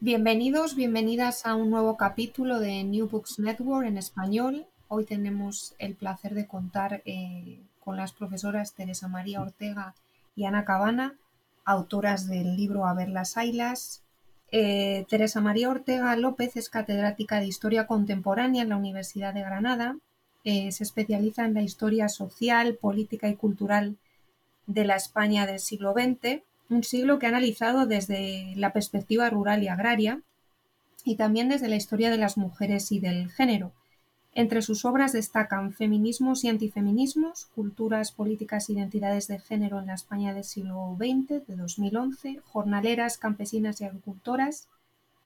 [0.00, 4.64] Bienvenidos, bienvenidas a un nuevo capítulo de New Books Network en español.
[4.86, 9.96] Hoy tenemos el placer de contar eh, con las profesoras Teresa María Ortega
[10.36, 11.16] y Ana Cabana,
[11.64, 14.04] autoras del libro A ver las ailas.
[14.52, 19.96] Eh, Teresa María Ortega López es catedrática de Historia Contemporánea en la Universidad de Granada.
[20.44, 23.96] Eh, se especializa en la historia social, política y cultural
[24.68, 29.62] de la España del siglo XX un siglo que ha analizado desde la perspectiva rural
[29.62, 30.20] y agraria
[31.04, 33.72] y también desde la historia de las mujeres y del género.
[34.34, 39.94] Entre sus obras destacan Feminismos y antifeminismos, Culturas, políticas e identidades de género en la
[39.94, 44.68] España del siglo XX, de 2011, Jornaleras, campesinas y agricultoras,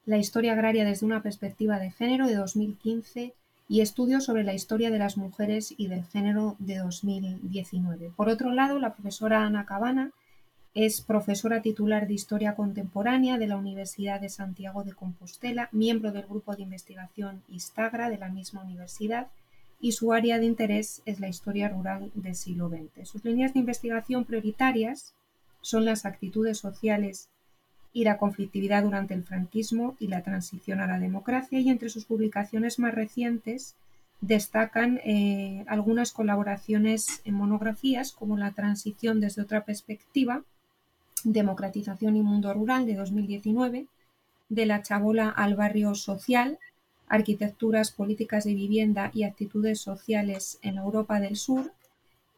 [0.06, 3.34] La historia agraria desde una perspectiva de género, de 2015,
[3.68, 8.12] y Estudios sobre la historia de las mujeres y del género, de 2019.
[8.16, 10.12] Por otro lado, la profesora Ana Cabana
[10.74, 16.26] es profesora titular de Historia Contemporánea de la Universidad de Santiago de Compostela, miembro del
[16.26, 19.26] grupo de investigación Istagra de la misma universidad
[19.80, 23.06] y su área de interés es la historia rural del siglo XX.
[23.06, 25.12] Sus líneas de investigación prioritarias
[25.60, 27.28] son las actitudes sociales
[27.92, 32.06] y la conflictividad durante el franquismo y la transición a la democracia y entre sus
[32.06, 33.74] publicaciones más recientes
[34.22, 40.44] destacan eh, algunas colaboraciones en monografías como La transición desde otra perspectiva
[41.24, 43.86] Democratización y Mundo Rural de 2019,
[44.48, 46.58] de la chabola al barrio social,
[47.08, 51.72] Arquitecturas, Políticas de Vivienda y Actitudes Sociales en Europa del Sur,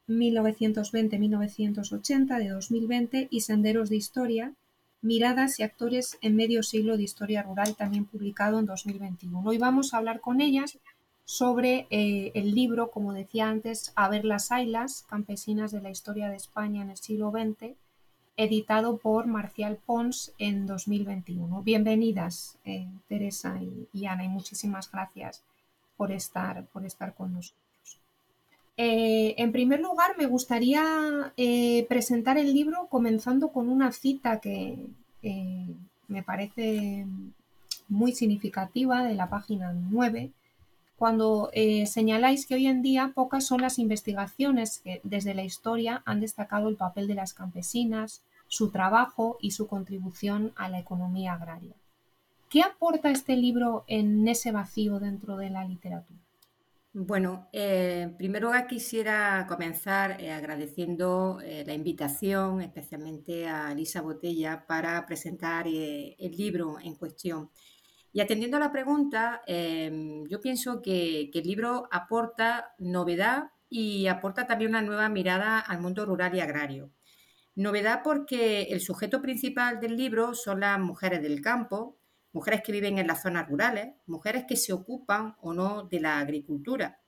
[0.09, 4.53] 1920-1980 de 2020 y Senderos de Historia,
[5.01, 9.43] Miradas y Actores en Medio Siglo de Historia Rural, también publicado en 2021.
[9.45, 10.79] Hoy vamos a hablar con ellas
[11.25, 16.29] sobre eh, el libro, como decía antes, A ver las ailas, campesinas de la historia
[16.29, 17.75] de España en el siglo XX,
[18.37, 21.63] editado por Marcial Pons en 2021.
[21.63, 23.61] Bienvenidas, eh, Teresa
[23.93, 25.43] y, Ana, y muchísimas gracias
[25.97, 27.61] por estar, por estar con nosotros.
[28.77, 34.77] Eh, en primer lugar, me gustaría eh, presentar el libro comenzando con una cita que
[36.09, 37.07] me parece
[37.89, 40.33] muy significativa de la página 9
[40.97, 46.03] cuando eh, señaláis que hoy en día pocas son las investigaciones que desde la historia
[46.07, 51.35] han destacado el papel de las campesinas, su trabajo y su contribución a la economía
[51.35, 51.75] agraria.
[52.49, 56.21] ¿Qué aporta este libro en ese vacío dentro de la literatura?
[56.93, 65.67] Bueno, eh, primero quisiera comenzar eh, agradeciendo la invitación, especialmente a Lisa Botella, para presentar
[65.67, 67.51] el libro en cuestión.
[68.15, 74.47] Y atendiendo a la pregunta, em, yo pienso que, el libro aporta novedad y aporta
[74.47, 76.93] también una nueva mirada al mundo rural y agrario.
[77.57, 81.99] Novedad porque el sujeto principal del libro son las mujeres del campo,
[82.33, 86.21] mujeres que viven en las zonas rurales, mujeres que se ocupan o no de la
[86.21, 87.01] agricultura.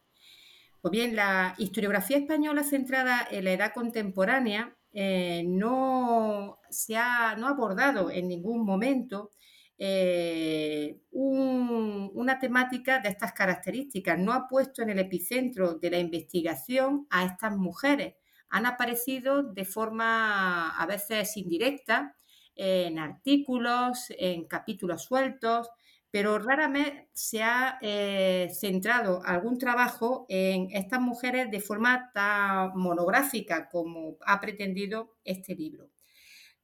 [0.81, 7.47] Pues bien, la historiografía española centrada en la edad contemporánea eh, no se ha no
[7.47, 9.31] ha abordado en ningún momento
[9.79, 14.19] eh, una temática de estas características.
[14.19, 18.15] No ha puesto en el epicentro de la investigación a estas mujeres,
[18.49, 22.17] han aparecido de forma a veces indirecta
[22.55, 25.69] en artículos, en capítulos sueltos,
[26.11, 33.69] pero raramente se ha eh, centrado algún trabajo en estas mujeres de forma tan monográfica
[33.69, 35.91] como ha pretendido este libro.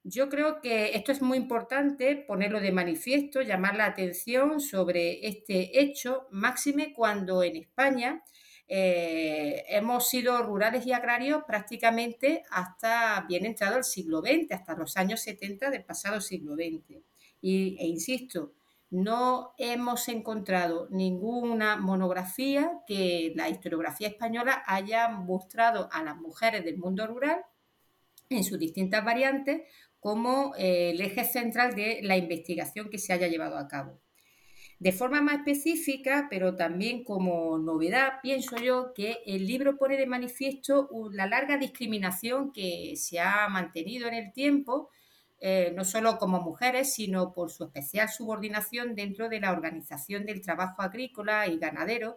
[0.05, 5.81] Yo creo que esto es muy importante ponerlo de manifiesto, llamar la atención sobre este
[5.81, 8.23] hecho, máxime cuando en España
[8.67, 14.97] eh, hemos sido rurales y agrarios prácticamente hasta bien entrado el siglo XX, hasta los
[14.97, 17.01] años 70 del pasado siglo XX.
[17.41, 18.55] Y, e insisto,
[18.91, 26.79] no hemos encontrado ninguna monografía que la historiografía española haya mostrado a las mujeres del
[26.79, 27.45] mundo rural
[28.37, 29.63] en sus distintas variantes
[30.03, 34.01] como eh, el eje central de la investigación que se haya llevado a cabo.
[34.81, 40.09] De forma más específica, pero también como novedad, pienso yo que el libro pone de
[40.09, 44.91] manifiesto la larga discriminación que se ha mantenido en el tiempo,
[45.39, 50.43] eh, no solo como mujeres, sino por su especial subordinación dentro de la organización del
[50.43, 52.17] trabajo agrícola y ganadero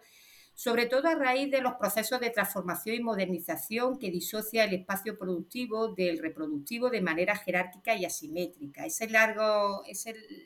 [0.56, 5.18] sobre todo a raíz de los procesos de transformación y modernización que disocia el espacio
[5.18, 8.86] productivo del reproductivo de manera jerárquica y asimétrica.
[8.86, 9.84] Esa largo,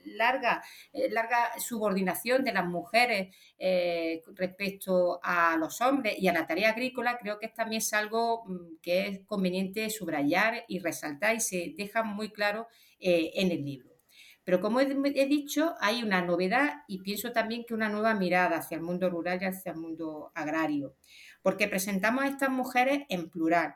[0.06, 6.48] larga, eh, larga subordinación de las mujeres eh, respecto a los hombres y a la
[6.48, 11.40] tarea agrícola creo que también es algo mm, que es conveniente subrayar y resaltar y
[11.40, 12.68] se deja muy claro
[13.00, 13.99] eh, en el libro.
[14.44, 14.86] Pero como he,
[15.26, 19.40] dicho, hay una novedad y pienso también que una nueva mirada hacia el mundo rural
[19.42, 20.96] y hacia el mundo agrario,
[21.42, 23.76] porque presentamos a estas mujeres en plural.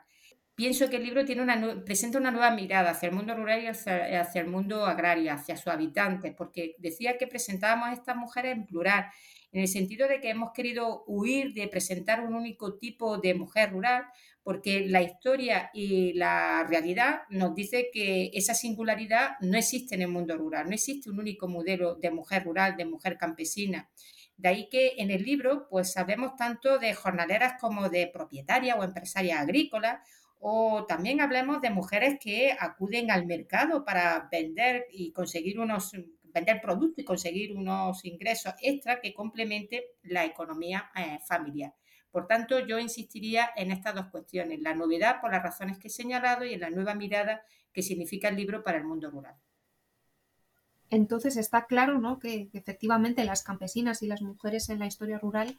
[0.54, 3.66] Pienso que el libro tiene una, presenta una nueva mirada hacia el mundo rural y
[3.66, 8.52] hacia, hacia el mundo agrario, hacia sus habitantes, porque decía que presentábamos a estas mujeres
[8.52, 9.06] en plural
[9.54, 13.70] en el sentido de que hemos querido huir de presentar un único tipo de mujer
[13.70, 14.02] rural,
[14.42, 20.08] porque la historia y la realidad nos dice que esa singularidad no existe en el
[20.08, 23.88] mundo rural, no existe un único modelo de mujer rural, de mujer campesina.
[24.36, 28.82] De ahí que en el libro pues sabemos tanto de jornaleras como de propietarias o
[28.82, 30.00] empresarias agrícolas,
[30.40, 35.92] o también hablemos de mujeres que acuden al mercado para vender y conseguir unos
[36.34, 41.72] vender productos y conseguir unos ingresos extra que complementen la economía eh, familiar.
[42.10, 45.90] Por tanto, yo insistiría en estas dos cuestiones, la novedad por las razones que he
[45.90, 47.42] señalado y en la nueva mirada
[47.72, 49.34] que significa el libro para el mundo rural.
[50.90, 52.18] Entonces está claro ¿no?
[52.18, 55.58] que, efectivamente las campesinas y las mujeres en la historia rural,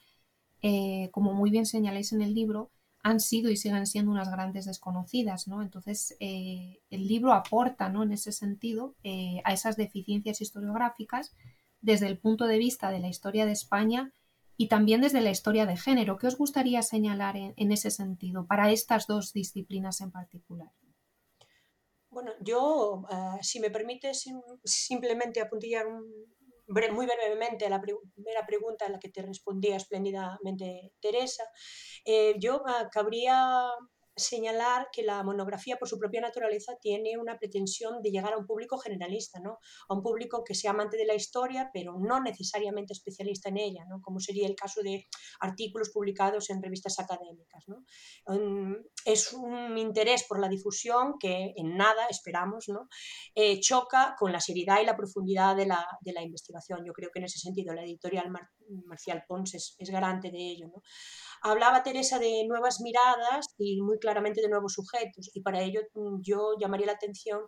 [0.62, 2.72] eh, como muy bien señaláis en el libro,
[3.06, 5.62] han sido y siguen siendo unas grandes desconocidas, ¿no?
[5.62, 8.02] Entonces, eh, el libro aporta, ¿no?
[8.02, 11.36] En ese sentido, eh, a esas deficiencias historiográficas
[11.81, 14.12] desde el punto de vista de la historia de España
[14.57, 16.18] y también desde la historia de género.
[16.18, 20.72] ¿Qué os gustaría señalar en, ese sentido para estas dos disciplinas en particular?
[22.10, 24.13] Bueno, yo, eh, si me permite
[24.63, 26.10] simplemente apuntillar un,
[26.67, 31.44] muy brevemente a la primera pregunta a la que te respondía espléndidamente Teresa,
[32.06, 33.69] eh, yo ah, cabría
[34.15, 38.45] señalar que la monografía, por su propia naturaleza, tiene una pretensión de llegar a un
[38.45, 39.59] público generalista, ¿no?
[39.89, 43.85] a un público que sea amante de la historia, pero no necesariamente especialista en ella,
[43.88, 44.01] ¿no?
[44.01, 45.06] como sería el caso de
[45.39, 47.63] artículos publicados en revistas académicas.
[47.67, 47.83] ¿no?
[48.27, 48.75] Mm,
[49.06, 52.88] es un interés por la difusión que en nada, esperamos, ¿no?
[53.33, 56.84] Eh, choca con la seriedad y la profundidad de la, de la, investigación.
[56.86, 58.31] Yo creo que en ese sentido la editorial
[58.86, 60.67] Marcial Pons es, garante de ello.
[60.67, 60.81] ¿no?
[61.41, 66.22] Hablaba Teresa de nuevas miradas y muy claramente de nuevos sujetos y para ello mm,
[66.22, 67.41] yo llamaría la atención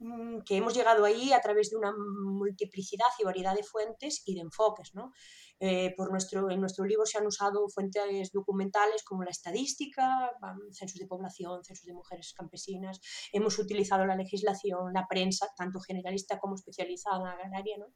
[0.00, 4.34] Mm, que hemos llegado ahí a través de una multiplicidad y variedad de fuentes y
[4.34, 4.94] de enfoques.
[4.94, 5.12] ¿no?
[5.60, 10.30] Eh, por nuestro, en nuestro libro se han usado fuentes documentales como la estadística,
[10.70, 13.00] censos de población, censos de mujeres campesinas,
[13.32, 17.86] hemos utilizado la legislación, la prensa, tanto generalista como especializada agraria, ¿no?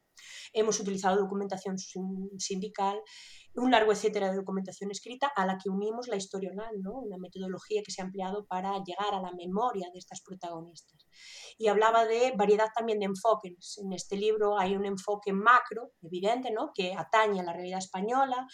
[0.53, 3.01] hemos utilizado documentación sindical,
[3.55, 6.99] un largo etcétera de documentación escrita a la que unimos la historia oral, ¿no?
[6.99, 11.07] una metodología que se ha empleado para llegar a la memoria de estas protagonistas.
[11.59, 13.79] Y hablaba de variedad también de enfoques.
[13.79, 16.73] En este libro hay un enfoque macro, evidente, ¿no?
[16.75, 18.47] que atañe a la realidad española,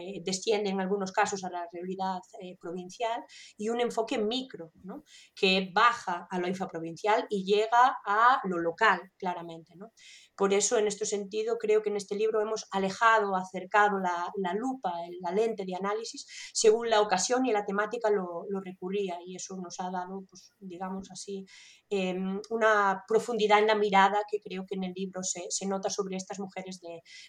[0.00, 3.22] eh, desciende en algunos casos a la realidad eh, provincial,
[3.56, 5.04] y un enfoque micro, ¿no?
[5.34, 9.74] que baja a lo infraprovincial y llega a lo local, claramente.
[9.76, 9.92] ¿no?
[10.36, 14.92] Por eso, en este sentido, creo que en este libro hemos alejado, acercado la, lupa,
[15.20, 19.78] la lente de análisis, según la ocasión y la temática lo, recurría, y eso nos
[19.80, 21.44] ha dado, pues, digamos así,
[21.92, 26.16] em, una profundidad en la mirada que creo que en el libro se, nota sobre
[26.16, 26.80] estas mujeres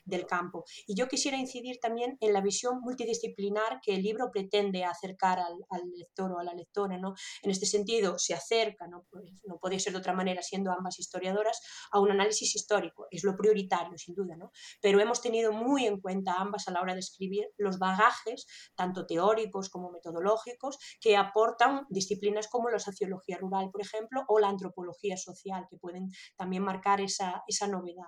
[0.05, 0.65] del campo.
[0.87, 5.57] Y yo quisiera incidir también en la visión multidisciplinar que el libro pretende acercar al,
[5.95, 6.97] lector o a la lectora.
[6.97, 7.13] ¿no?
[7.41, 9.05] En este sentido, se acerca, ¿no?
[9.11, 13.07] Pues, no podía ser de otra manera siendo ambas historiadoras, a un análisis histórico.
[13.11, 14.51] Es lo prioritario, sin duda, ¿no?
[14.81, 19.05] pero hemos tenido muy en cuenta ambas a la hora de escribir los bagajes, tanto
[19.05, 25.17] teóricos como metodológicos, que aportan disciplinas como la sociología rural, por ejemplo, o la antropología
[25.17, 28.07] social, que pueden también marcar esa, esa novedad.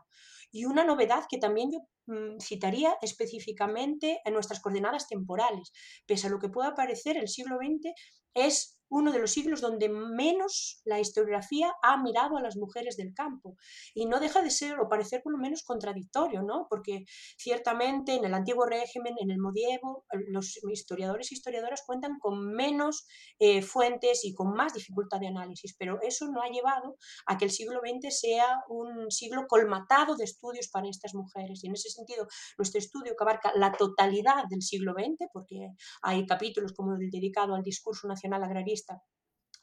[0.51, 5.71] Y una novedad que también yo mm, citaría específicamente en nuestras coordenadas temporales.
[6.05, 7.93] Pese a lo que pueda parecer, el siglo XX
[8.33, 13.13] es uno de los siglos donde menos la historiografía ha mirado a las mujeres del
[13.13, 13.56] campo.
[13.94, 16.68] Y no deja de ser o parecer por lo menos contradictorio, ¿no?
[16.70, 17.06] Porque
[17.38, 23.06] ciertamente en el antiguo régimen, en el medievo, los historiadores e historiadoras cuentan con menos
[23.39, 27.46] eh, fuentes y con más dificultad de análisis, pero eso no ha llevado a que
[27.46, 31.63] el siglo XX sea un siglo colmatado de estudios para estas mujeres.
[31.63, 32.27] Y en ese sentido,
[32.58, 35.70] nuestro estudio que abarca la totalidad del siglo XX, porque
[36.01, 38.44] hay capítulos como el dedicado al discurso nacional
[38.75, 39.01] agrarista,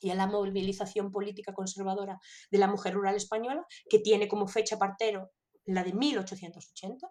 [0.00, 2.19] y a la movilización política conservadora
[2.50, 5.31] de la mujer rural española, que tiene como fecha partero
[5.64, 7.09] la de 1880.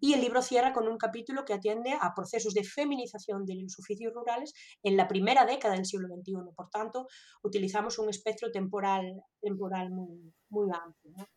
[0.00, 3.78] Y el libro cierra con un capítulo que atiende a procesos de feminización de los
[3.78, 6.52] oficios rurales en la primera década del siglo XXI.
[6.56, 7.06] Por tanto,
[7.42, 11.28] utilizamos un espectro temporal, temporal muy, muy amplio.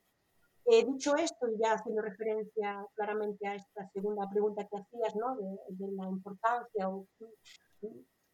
[0.66, 5.38] He dicho esto, y ya haciendo referencia claramente a esta segunda pregunta que hacías, ¿no?
[5.38, 7.08] de, de la importancia o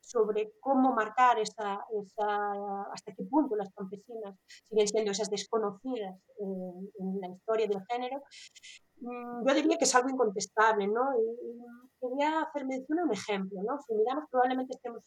[0.03, 1.79] sobre cómo marcar esa,
[2.93, 8.21] hasta qué punto las campesinas siguen siendo esas desconocidas en, la historia del género,
[8.99, 11.03] mm, yo diría que es algo incontestable, ¿no?
[11.17, 11.63] Y,
[11.99, 13.79] quería hacer mención a un ejemplo, ¿no?
[13.79, 15.03] Si miramos, probablemente estemos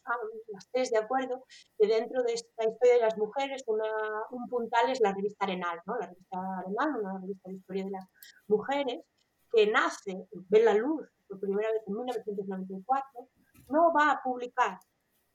[0.49, 1.45] las tres de acuerdo
[1.79, 3.65] que dentro de esta historia de las mujeres,
[4.31, 5.99] un puntal es la revista Arenal, ¿no?
[5.99, 8.07] La revista Arenal, una revista de historia de las
[8.49, 9.05] mujeres,
[9.53, 13.29] que nace, ve la luz por primera vez en 1994,
[13.69, 14.79] no va a publicar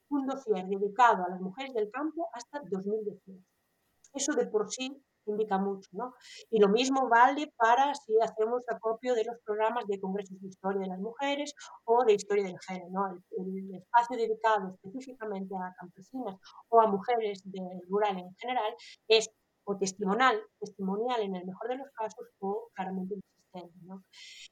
[0.09, 3.43] un dossier dedicado a las mujeres del campo hasta 2018.
[4.13, 6.13] Eso de por sí indica mucho, ¿no?
[6.49, 10.81] Y lo mismo vale para si hacemos acopio de los programas de congresos de historia
[10.81, 11.53] de las mujeres
[11.85, 13.23] o de historia del género, ¿no?
[13.37, 16.37] El, espacio dedicado específicamente a campesinas
[16.69, 18.73] o a mujeres del rural en general
[19.07, 19.29] es
[19.63, 23.15] o testimonial, testimonial en el mejor de los casos o claramente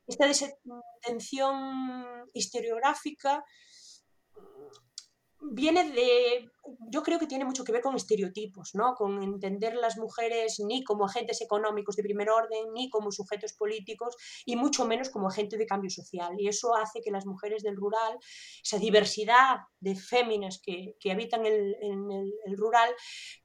[0.07, 3.43] Esta desatención historiográfica
[5.41, 6.49] viene de,
[6.91, 8.93] yo creo que tiene mucho que ver con estereotipos, ¿no?
[8.95, 14.15] con entender las mujeres ni como agentes económicos de primer orden, ni como sujetos políticos,
[14.45, 16.35] y mucho menos como agentes de cambio social.
[16.37, 18.17] Y eso hace que las mujeres del rural,
[18.63, 22.93] esa diversidad de féminas que, que habitan el, en el, rural,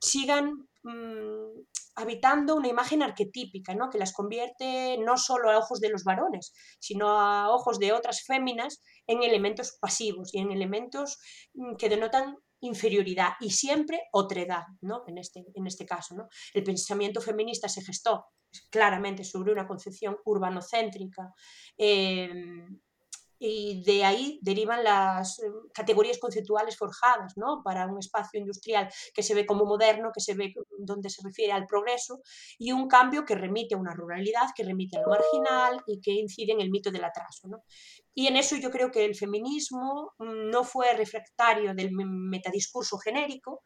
[0.00, 1.64] sigan mm,
[1.96, 3.90] habitando una imagen arquetípica, ¿no?
[3.90, 8.24] que las convierte no solo a ojos de los varones, sino a ojos de otras
[8.24, 11.18] féminas en elementos pasivos y en elementos
[11.54, 15.04] mm, que denotan inferioridad y siempre otredad, ¿no?
[15.06, 16.28] En este, en este caso, ¿no?
[16.54, 18.24] El pensamiento feminista se gestó
[18.70, 21.32] claramente sobre una concepción urbanocéntrica,
[21.76, 22.80] em,
[23.38, 27.62] y de ahí derivan las eh, categorías conceptuales forjadas ¿no?
[27.64, 31.52] para un espacio industrial que se ve como moderno, que se ve donde se refiere
[31.52, 32.20] al progreso
[32.58, 36.12] y un cambio que remite a una ruralidad, que remite a lo marginal y que
[36.12, 37.48] incide en el mito del atraso.
[37.48, 37.64] ¿no?
[38.14, 43.60] Y en eso yo creo que el feminismo mm, no fue refractario del metadiscurso genérico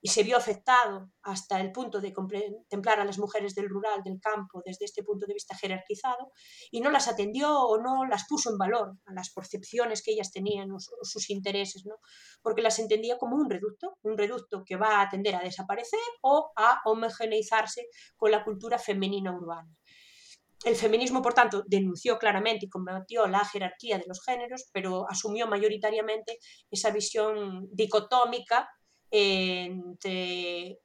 [0.00, 4.18] y se vio afectado hasta el punto de contemplar a las mujeres del rural, del
[4.20, 6.32] campo, desde este punto de vista jerarquizado,
[6.70, 10.32] y no las atendió o no las puso en valor a las percepciones que ellas
[10.32, 11.94] tenían o sus intereses, ¿no?
[12.42, 16.50] porque las entendía como un reducto, un reducto que va a tender a desaparecer o
[16.56, 19.70] a homogeneizarse con la cultura femenina urbana.
[20.64, 25.48] El feminismo, por tanto, denunció claramente y combatió la jerarquía de los géneros, pero asumió
[25.48, 26.38] mayoritariamente
[26.70, 28.68] esa visión dicotómica
[29.10, 30.78] entre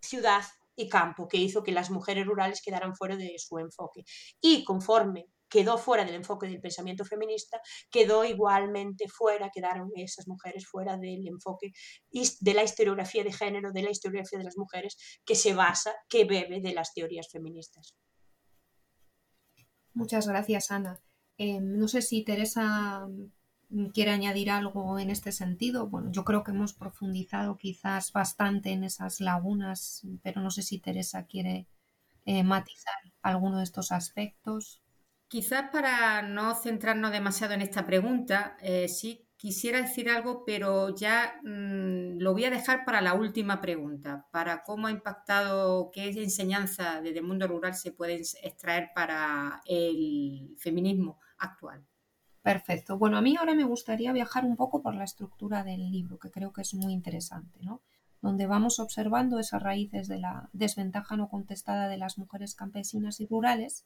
[0.00, 0.44] ciudad
[0.76, 4.04] y campo, que hizo que las mujeres rurales quedaran fuera de su enfoque.
[4.40, 7.60] Y conforme quedó fuera del enfoque del pensamiento feminista,
[7.90, 11.72] quedó igualmente fuera, quedaron esas mujeres fuera del enfoque
[12.10, 16.24] de la historiografía de género, de la historiografía de las mujeres, que se basa, que
[16.24, 17.94] bebe de las teorías feministas.
[19.94, 21.00] Muchas gracias, Ana.
[21.38, 23.06] Em, no sé si Teresa
[23.70, 25.88] mm, quiere añadir algo en este sentido.
[25.88, 30.78] Bueno, yo creo que hemos profundizado quizás bastante en esas lagunas, pero no sé si
[30.78, 31.66] Teresa quiere
[32.24, 34.82] eh, matizar alguno de estos aspectos.
[35.28, 41.38] Quizás para no centrarnos demasiado en esta pregunta, eh, sí quisiera decir algo, pero ya
[41.42, 47.02] mm, lo voy a dejar para la última pregunta, para cómo ha impactado, qué enseñanza
[47.02, 51.84] desde el mundo rural se puede extraer para el feminismo actual.
[52.40, 52.96] Perfecto.
[52.96, 56.30] Bueno, a mí ahora me gustaría viajar un poco por la estructura del libro, que
[56.30, 57.82] creo que es muy interesante, ¿no?
[58.22, 63.26] Donde vamos observando esas raíces de la desventaja no contestada de las mujeres campesinas y
[63.26, 63.84] rurales.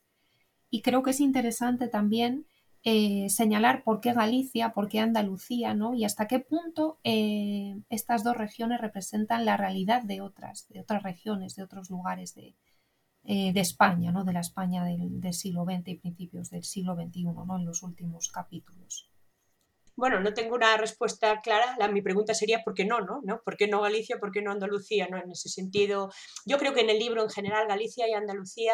[0.70, 2.46] Y creo que es interesante también
[2.84, 5.94] eh, señalar por qué Galicia, por qué Andalucía, ¿no?
[5.94, 11.02] Y hasta qué punto eh, estas dos regiones representan la realidad de otras, de otras
[11.02, 12.54] regiones, de otros lugares de,
[13.24, 14.24] eh, España, ¿no?
[14.24, 17.58] de la España del, siglo XX y principios del siglo XXI, ¿no?
[17.58, 19.10] en los últimos capítulos.
[19.96, 21.74] Bueno, no tengo una respuesta clara.
[21.76, 23.20] La, mi pregunta sería ¿por qué no, no?
[23.24, 23.42] ¿no?
[23.42, 24.18] ¿Por qué no Galicia?
[24.20, 25.08] ¿Por qué no Andalucía?
[25.10, 25.18] ¿no?
[25.18, 26.12] En ese sentido,
[26.46, 28.72] yo creo que en el libro en general Galicia y Andalucía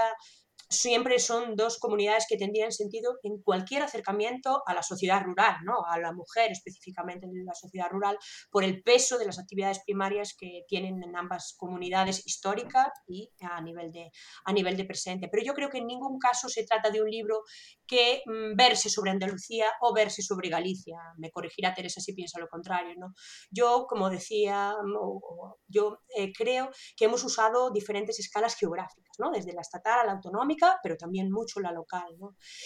[0.74, 5.84] siempre son dos comunidades que tendrían sentido en cualquier acercamiento a la sociedad rural, ¿no?
[5.86, 8.18] a la mujer específicamente en la sociedad rural,
[8.50, 13.60] por el peso de las actividades primarias que tienen en ambas comunidades históricas y a
[13.60, 14.10] nivel de,
[14.44, 15.28] a nivel de presente.
[15.30, 17.42] Pero yo creo que en ningún caso se trata de un libro
[17.86, 20.98] que mm, verse sobre Andalucía o verse sobre Galicia.
[21.18, 22.94] Me corregirá Teresa si piensa lo contrario.
[22.96, 23.14] ¿no?
[23.50, 29.30] Yo, como decía, mm, yo eh, creo que hemos usado diferentes escalas geográficas, ¿no?
[29.30, 32.16] desde la estatal a la autonómica, pero también mucho la local.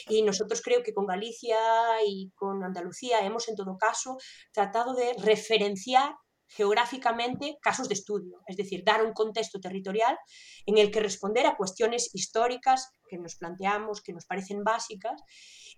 [0.09, 1.59] Y nosotros creo que con Galicia
[2.07, 4.17] y con Andalucía hemos en todo caso
[4.53, 6.15] tratado de referenciar
[6.49, 10.17] geográficamente casos de estudio, es decir, dar un contexto territorial
[10.65, 15.23] en el que responder a cuestiones históricas que nos planteamos, que nos parecen básicas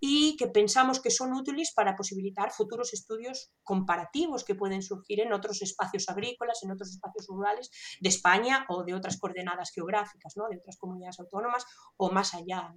[0.00, 5.32] y que pensamos que son útiles para posibilitar futuros estudios comparativos que pueden surgir en
[5.32, 7.70] otros espacios agrícolas, en otros espacios rurales
[8.00, 10.48] de España o de otras coordenadas geográficas, ¿no?
[10.50, 11.64] de otras comunidades autónomas
[11.96, 12.72] o más allá.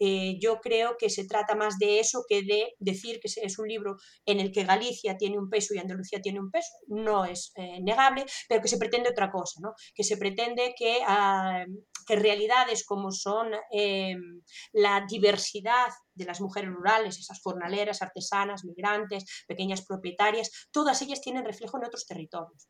[0.00, 3.68] Eh, yo creo que se trata más de eso que de decir que es un
[3.68, 6.72] libro en el que Galicia tiene un peso y Andalucía tiene un peso.
[6.88, 9.74] No es eh, negable, pero que se pretende otra cosa, ¿no?
[9.94, 11.64] que se pretende que, ah,
[12.06, 13.52] que realidades como son...
[13.70, 14.22] Eh, Em,
[14.72, 21.44] la diversidad de las mujeres rurales, esas jornaleras, artesanas, migrantes, pequeñas propietarias, todas ellas tienen
[21.44, 22.66] reflejo en otros territorios.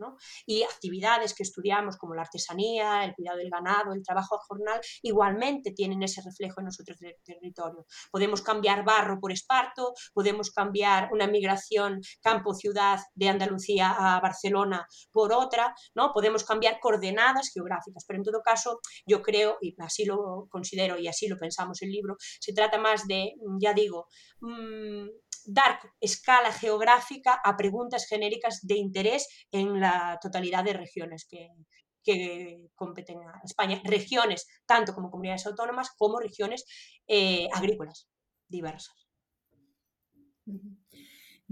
[0.46, 5.72] Y actividades que estudiamos como la artesanía, el cuidado del ganado, el trabajo jornal, igualmente
[5.72, 7.86] tienen ese reflejo en otros territorios.
[8.10, 15.32] Podemos cambiar barro por esparto, podemos cambiar una migración campo-ciudad de Andalucía a Barcelona por
[15.32, 16.12] otra, ¿no?
[16.12, 21.08] podemos cambiar coordenadas geográficas, pero en todo caso yo creo, y así lo considero y
[21.08, 24.06] así lo pensamos en el libro, se trata más de ya digo,
[24.40, 25.08] mm,
[25.46, 31.48] dar escala geográfica a preguntas genéricas de interés en la totalidad de regiones que,
[32.74, 33.80] competen a España.
[33.84, 36.64] Regiones, tanto como comunidades autónomas, como regiones
[37.06, 38.08] eh, agrícolas
[38.48, 39.06] diversas.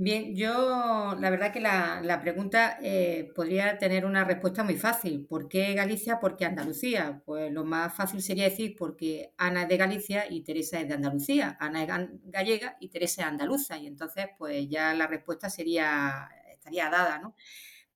[0.02, 5.26] Bien, yo la verdad que la, pregunta eh, podría tener una respuesta muy fácil.
[5.26, 6.18] ¿Por qué Galicia?
[6.18, 7.20] ¿Por qué Andalucía?
[7.26, 10.94] Pues lo más fácil sería decir porque Ana es de Galicia y Teresa es de
[10.94, 11.54] Andalucía.
[11.60, 11.88] Ana es
[12.24, 13.76] gallega y Teresa es andaluza.
[13.76, 17.34] Y entonces, pues ya la respuesta sería, estaría dada, ¿no?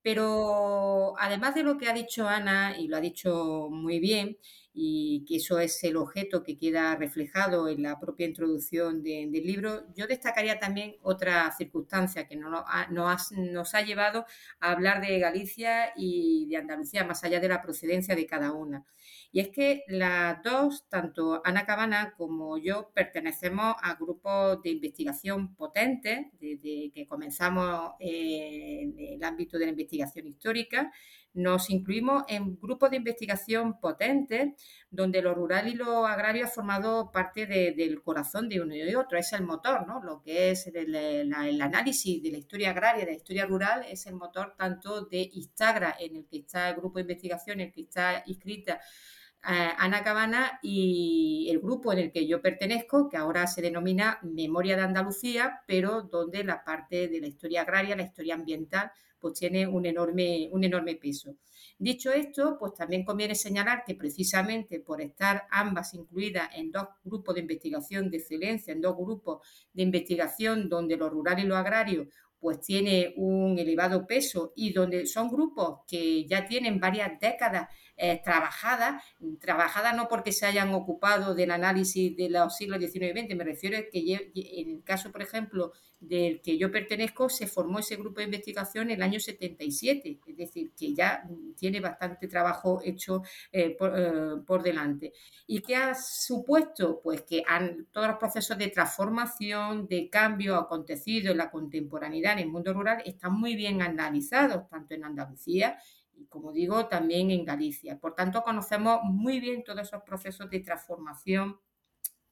[0.03, 4.37] Pero además de lo que ha dicho Ana, y lo ha dicho muy bien,
[4.77, 9.85] y que eso es el objeto que queda reflejado en la propia introducción del libro,
[9.95, 12.65] yo destacaría también otra circunstancia que nos
[13.31, 14.27] nos ha llevado
[14.59, 18.85] a hablar de Galicia y de Andalucía, más allá de la procedencia de cada una.
[19.31, 25.55] Y es que las dos, tanto Ana Cabana como yo, pertenecemos a grupos de investigación
[25.55, 30.93] potentes desde que comenzamos en el ámbito de la investigación histórica
[31.35, 34.55] nos incluimos en grupos de investigación potentes
[34.91, 39.19] donde lo rural y lo agrario ha formado parte del corazón de uno y otro,
[39.19, 40.03] es el motor, ¿no?
[40.03, 44.15] Lo que es el, análisis de la historia agraria, de la historia rural, es el
[44.15, 47.83] motor tanto de Instagra, en el que está el grupo de investigación, en el que
[47.83, 48.81] está inscrita
[49.47, 54.19] eh, Ana Cabana y el grupo en el que yo pertenezco, que ahora se denomina
[54.23, 58.91] Memoria de Andalucía, pero donde la parte de la historia agraria, la historia ambiental,
[59.25, 61.39] pues tiene un enorme, un enorme peso.
[61.79, 67.35] Dicho esto, pues también conviene señalar que precisamente por estar ambas incluidas en dos grupos
[67.35, 69.39] de investigación de excelencia, en dos grupos
[69.73, 72.07] de investigación donde lo rural y lo agrario
[72.39, 78.21] pues tiene un elevado peso y donde son grupos que ya tienen varias décadas eh,
[78.25, 79.03] trabajadas,
[79.41, 83.45] trabajadas no porque se hayan ocupado del análisis de los siglos XIX y XX, me
[83.45, 87.97] refiero a que en el caso, por ejemplo, del que yo pertenezco, se formó ese
[87.97, 91.25] grupo de investigación en el año 77, es decir, que ya
[91.57, 95.13] tiene bastante trabajo hecho eh, eh, por, delante.
[95.47, 97.01] ¿Y qué ha supuesto?
[97.03, 102.41] Pues que han, todos los procesos de transformación, de cambio acontecido en la contemporaneidad en
[102.41, 105.79] el mundo rural están muy bien analizados, tanto en Andalucía
[106.17, 107.99] y, como digo, también en Galicia.
[107.99, 111.59] Por tanto, conocemos muy bien todos esos procesos de transformación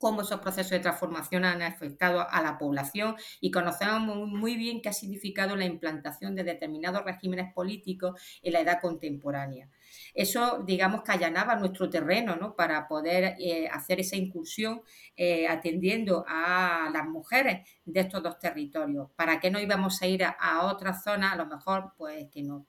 [0.03, 4.88] cómo esos procesos de transformación han afectado a la población y conocemos muy bien qué
[4.88, 9.71] ha significado la implantación de determinados regímenes políticos en la edad contemporánea.
[10.12, 12.57] Eso, digamos, que allanaba nuestro terreno ¿no?
[12.57, 14.83] para poder eh, hacer esa incursión
[15.16, 19.11] eh, atendiendo a las mujeres de estos dos territorios.
[19.16, 22.62] ¿Para qué no íbamos a ir a, a zonas, a lo mejor, pues que nos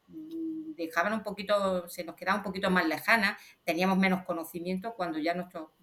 [0.76, 5.34] dejaban un poquito, se nos quedaba un poquito más lejana, teníamos menos conocimiento cuando ya
[5.34, 5.74] nuestro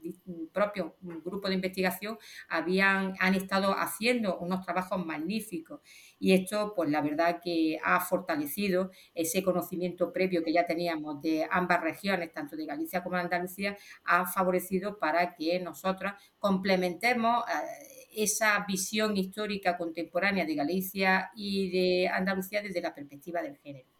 [0.53, 5.81] propio grupo de investigación habían, han estado haciendo unos trabajos magníficos.
[6.19, 11.47] Y esto, pues la verdad que ha fortalecido ese conocimiento previo que ya teníamos de
[11.51, 17.90] ambas regiones, tanto de Galicia como de Andalucía, ha favorecido para que nosotras complementemos eh,
[18.15, 23.91] esa visión histórica contemporánea de Galicia y de Andalucía desde la perspectiva del género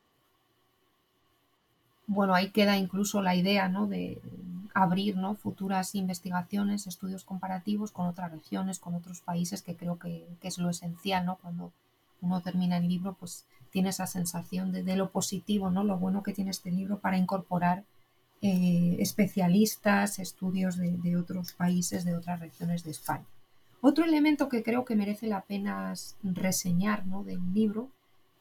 [2.13, 3.87] bueno, ahí queda incluso la idea ¿no?
[3.87, 4.21] de
[4.75, 5.37] abrir ¿no?
[5.37, 10.71] futuras investigaciones, estudios comparativos con otras regiones, con otros países, que creo que, es lo
[10.71, 11.37] esencial, ¿no?
[11.37, 11.73] Cuando
[12.21, 15.85] uno termina el libro, pues tiene esa sensación de, lo positivo, ¿no?
[15.85, 17.85] Lo bueno que tiene este libro para incorporar
[18.43, 23.27] eh, especialistas, estudios de, de, otros países, de otras regiones de España.
[23.81, 27.25] Otro elemento que creo que merece la pena reseñar ¿no?
[27.25, 27.89] del libro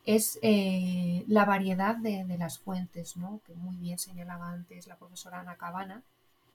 [0.05, 3.41] es eh, la variedad de, las fuentes, ¿no?
[3.45, 6.03] que muy bien señalaba antes la profesora Ana Cabana.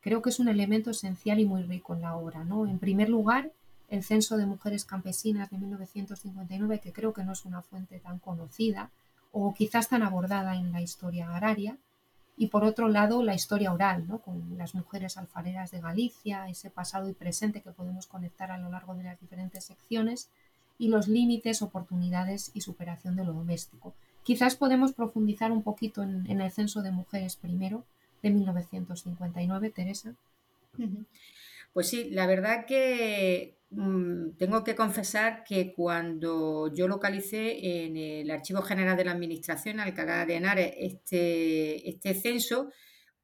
[0.01, 2.45] Creo que es un elemento esencial y muy rico en la obra.
[2.45, 2.67] ¿no?
[2.67, 3.53] En primer lugar,
[3.89, 8.19] el Censo de Mujeres Campesinas de 1959, que creo que no es una fuente tan
[8.19, 8.91] conocida
[9.33, 11.79] o quizás tan abordada en la historia agraria.
[12.37, 14.19] Y por otro lado, la historia oral, ¿no?
[14.19, 18.71] con las mujeres alfareras de Galicia, ese pasado y presente que podemos conectar a lo
[18.71, 20.29] largo de las diferentes secciones
[20.79, 23.95] y los límites, oportunidades y superación de lo doméstico.
[24.25, 27.85] Quizás podemos profundizar un poquito en, el censo de mujeres primero
[28.23, 30.15] de 1959, Teresa.
[31.73, 38.31] Pues sí, la verdad que mm, tengo que confesar que cuando yo localicé en el
[38.31, 42.71] Archivo General de la Administración, Alcalá de Henares, este, este censo,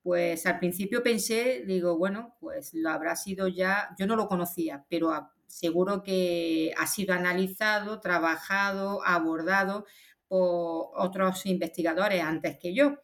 [0.02, 4.84] pues al principio pensé, digo, bueno, pues lo habrá sido ya, yo no lo conocía,
[4.88, 5.12] pero
[5.46, 9.84] seguro que ha sido analizado, trabajado, abordado
[10.28, 12.98] por otros investigadores antes que yo.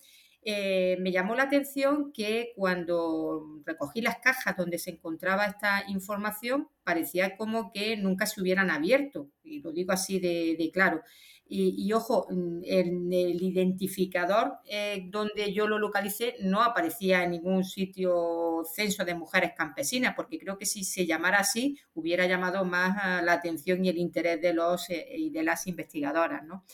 [0.48, 6.68] Eh, me llamó la atención que cuando recogí las cajas donde se encontraba esta información,
[6.84, 11.02] parecía como que nunca se hubieran abierto, y lo digo así de claro.
[11.48, 17.62] Y, ojo, mm, en el identificador eh, donde yo lo localicé no aparecía en ningún
[17.62, 23.22] sitio censo de mujeres campesinas, porque creo que si se llamara así hubiera llamado más
[23.22, 26.42] la atención y el interés de los eh, y de las investigadoras.
[26.44, 26.64] ¿no?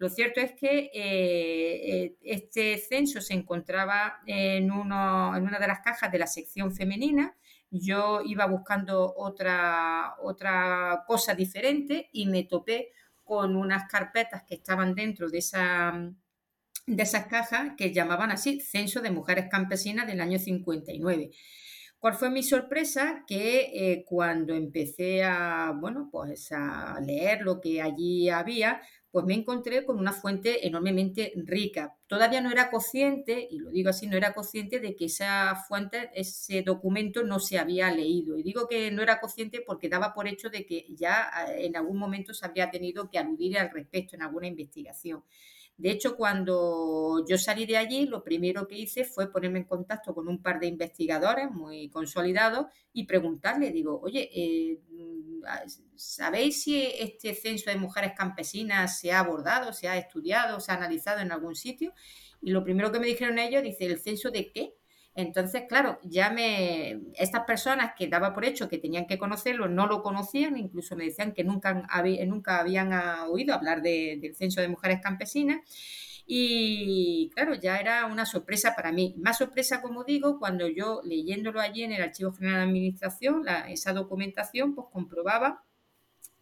[0.00, 6.18] Lo cierto es que eh, este censo se encontraba en una de las cajas de
[6.18, 7.36] la sección femenina.
[7.70, 12.92] Yo iba buscando otra, otra cosa diferente y me topé
[13.24, 15.92] con unas carpetas que estaban dentro de, esa,
[16.86, 21.30] de esas cajas que llamaban así Censo de Mujeres Campesinas del año 59.
[21.98, 23.24] ¿Cuál fue mi sorpresa?
[23.26, 29.34] Que eh, cuando empecé a, bueno, pues a leer lo que allí había, pues me
[29.34, 31.96] encontré con una fuente enormemente rica.
[32.06, 36.10] Todavía no era consciente, y lo digo así, no era consciente de que esa fuente,
[36.14, 38.38] ese documento no se había leído.
[38.38, 41.76] Y digo que no era consciente porque daba por hecho de que ya eh, en
[41.76, 45.24] algún momento se habría tenido que aludir al respecto en alguna investigación.
[45.76, 50.14] De hecho, cuando yo salí de allí, lo primero que hice fue ponerme en contacto
[50.14, 54.78] con un par de investigadores muy consolidados y preguntarle, digo, oye, eh,
[55.96, 60.76] ¿sabéis si este censo de mujeres campesinas se ha abordado, se ha estudiado, se ha
[60.76, 61.92] analizado en algún sitio?
[62.40, 64.74] Y lo primero que me dijeron ellos, dice, ¿el censo de qué?
[65.14, 67.00] Entonces, claro, ya me.
[67.14, 71.04] Estas personas que daba por hecho que tenían que conocerlo no lo conocían, incluso me
[71.04, 71.74] decían que nunca,
[72.26, 72.92] nunca habían
[73.28, 75.60] oído hablar del censo de mujeres campesinas.
[76.32, 79.16] Y claro, ya era una sorpresa para mí.
[79.18, 83.92] Más sorpresa, como digo, cuando yo leyéndolo allí en el Archivo General de Administración, esa
[83.92, 85.64] documentación, pues comprobaba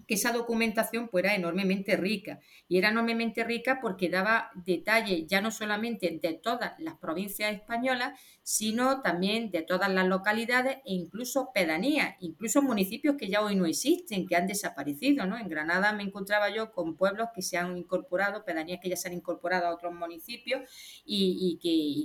[0.09, 2.40] que esa documentación pues, era enormemente rica.
[2.66, 8.18] Y era enormemente rica porque daba detalles ya no solamente de todas las provincias españolas,
[8.42, 13.66] sino también de todas las localidades e incluso pedanías, incluso municipios que ya hoy no
[13.66, 15.27] existen, que han desaparecido.
[15.27, 15.37] ¿no?
[15.37, 19.09] En Granada me encontraba yo con pueblos que se han incorporado, pedanías que ya se
[19.09, 20.62] han incorporado a otros municipios
[21.05, 21.59] y,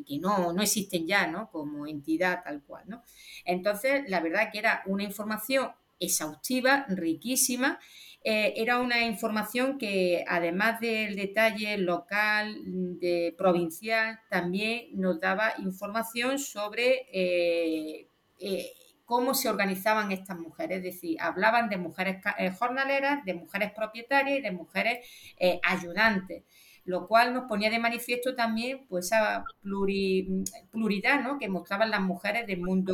[0.06, 1.50] que, no, no, existen ya ¿no?
[1.50, 2.84] como entidad tal cual.
[2.88, 3.02] ¿no?
[3.46, 5.72] Entonces, la verdad que era una información
[6.06, 7.80] exhaustiva, riquísima.
[8.26, 12.58] Eh, era una información que, además del detalle local,
[13.00, 18.08] de provincial, también nos daba información sobre eh,
[18.40, 18.72] eh,
[19.04, 20.78] cómo se organizaban estas mujeres.
[20.78, 22.24] Es decir, hablaban de mujeres
[22.58, 25.08] jornaleras, de mujeres propietarias y de mujeres
[25.64, 26.44] ayudantes
[26.86, 31.40] lo cual nos ponía de manifiesto también pues esa pluralidad ¿no?
[31.40, 32.94] que mostraban las mujeres del mundo,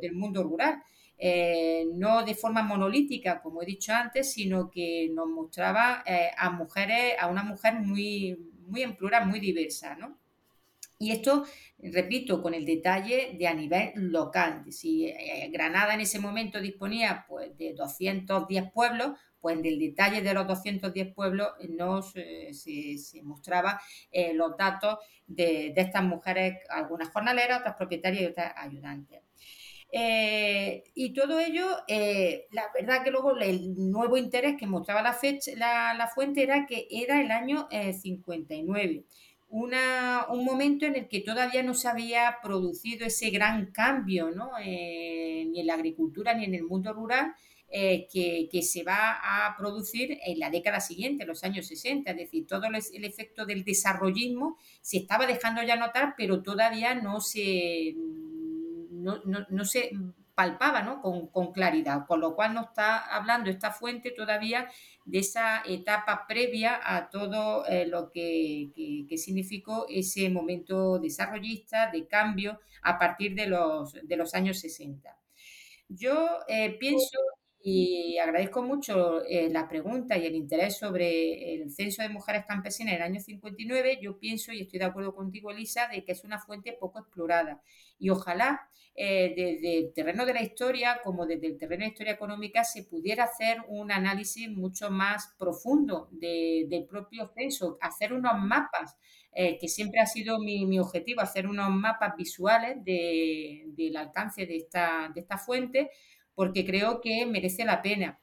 [0.00, 0.82] del mundo rural.
[1.18, 6.50] Eh, no de forma monolítica, como he dicho antes, sino que nos mostraba eh, a
[6.50, 10.18] mujeres, a una mujer muy, muy en plural, muy diversa, ¿no?
[10.98, 11.44] Y esto,
[11.78, 14.64] repito, con el detalle de a nivel local.
[14.70, 20.22] Si eh, Granada en ese momento disponía pues, de 210 pueblos, pues en el detalle
[20.22, 23.80] de los 210 pueblos nos se, mostraba
[24.32, 29.25] los datos de, de, estas mujeres, algunas jornaleras, otras propietarias y otras ayudantes.
[29.92, 35.12] Eh, y todo ello, eh, la verdad que luego el nuevo interés que mostraba la,
[35.12, 39.04] fecha, la, fuente era que era el año 59, eh,
[39.48, 44.50] una, un momento en el que todavía no se había producido ese gran cambio, ¿no?
[44.58, 47.32] ni en la agricultura ni en el mundo rural,
[47.70, 52.10] que, que, se va a producir en la década siguiente, los años 60.
[52.10, 57.20] Es decir, todo el, efecto del desarrollismo se estaba dejando ya notar, pero todavía no
[57.20, 57.94] se,
[59.06, 59.90] no, se
[60.34, 61.00] palpaba ¿no?
[61.00, 64.68] Con, claridad, con lo cual nos está hablando esta fuente todavía
[65.04, 68.70] de esa etapa previa a todo eh, lo que,
[69.16, 75.16] significó ese momento desarrollista, de cambio, a partir de los, de los años 60.
[75.88, 77.18] Yo eh, pienso
[77.68, 82.94] y agradezco mucho eh, la pregunta y el interés sobre el censo de mujeres campesinas
[82.94, 83.98] en el año 59.
[84.00, 87.60] Yo pienso, y estoy de acuerdo contigo, Elisa, de que es una fuente poco explorada.
[87.98, 91.92] Y ojalá eh, desde el terreno de la historia como desde el terreno de la
[91.92, 98.38] historia económica se pudiera hacer un análisis mucho más profundo del propio censo, hacer unos
[98.40, 98.96] mapas,
[99.32, 105.12] eh, que siempre ha sido mi, objetivo, hacer unos mapas visuales del alcance de esta,
[105.14, 105.90] de esta fuente
[106.34, 108.20] porque creo que merece la pena.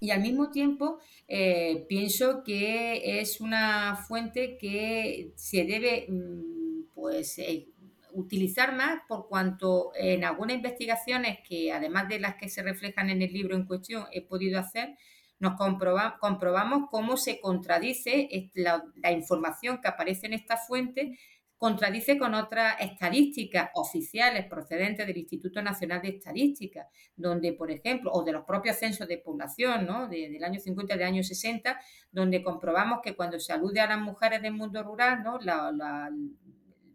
[0.00, 7.38] Y al mismo tiempo eh, pienso que es una fuente que se debe mm, pues,
[7.38, 7.68] eh,
[8.16, 13.20] utilizar más por cuanto en algunas investigaciones que además de las que se reflejan en
[13.20, 14.96] el libro en cuestión he podido hacer,
[15.38, 21.18] nos comprobamos cómo se contradice la, información que aparece en esta fuente
[21.58, 28.22] contradice con otras estadísticas oficiales procedentes del Instituto Nacional de Estadística, donde, por ejemplo, o
[28.22, 30.06] de los propios censos de población, ¿no?
[30.06, 31.80] del año 50 y del año 60,
[32.12, 35.38] donde comprobamos que cuando se alude a las mujeres del mundo rural, ¿no?
[35.38, 36.10] la,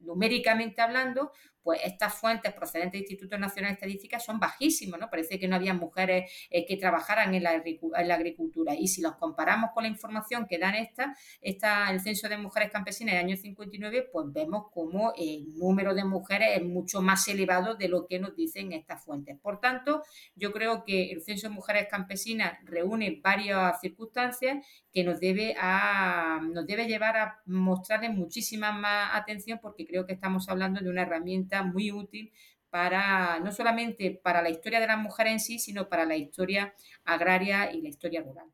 [0.02, 1.32] numéricamente hablando,
[1.64, 5.10] pues estas fuentes procedentes del Instituto Nacional de Estadística son bajísimas, ¿no?
[5.10, 8.74] Parece que no había mujeres eh, que trabajaran en la, agricultura.
[8.76, 12.72] Y si los comparamos con la información que dan esta, esta, el Censo de Mujeres
[12.72, 17.76] Campesinas del año 59, pues vemos como el número de mujeres es mucho más elevado
[17.76, 19.38] de lo que nos dicen estas fuentes.
[19.40, 20.04] Por tanto,
[20.36, 26.40] yo creo que el Censo de Mujeres Campesinas reúne varias circunstancias que nos debe, a,
[26.52, 31.04] nos debe llevar a mostrarles muchísima más atención porque creo que estamos hablando de una
[31.04, 32.32] herramienta muy útil
[32.72, 36.74] para no solamente para la historia de las mujeres en sí, sino para la historia
[37.06, 38.48] agraria y la historia rural.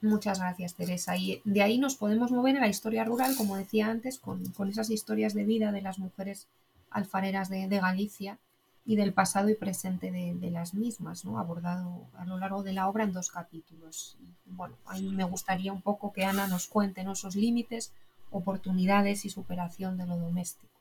[0.00, 1.16] Muchas gracias, Teresa.
[1.16, 4.90] Y de ahí nos podemos mover a la historia rural, como decía antes, con, esas
[4.90, 6.46] historias de vida de las mujeres
[6.90, 8.38] alfareras de, Galicia
[8.84, 11.38] y del pasado y presente de, las mismas, ¿no?
[11.38, 14.18] abordado a lo largo de la obra en dos capítulos.
[14.44, 17.92] bueno, ahí me gustaría un poco que Ana nos cuente esos límites,
[18.30, 20.80] oportunidades y superación de lo doméstico.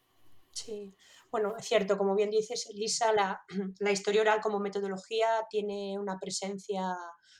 [0.52, 0.94] Sí,
[1.34, 3.12] bueno, es cierto, como bien dices, Elisa,
[3.80, 6.96] la, historia oral como metodología tiene una presencia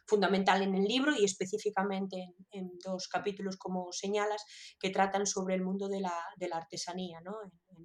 [0.08, 4.44] fundamental en el libro y específicamente en, dos capítulos, como señalas,
[4.80, 7.34] que tratan sobre el mundo de la, de la artesanía, ¿no?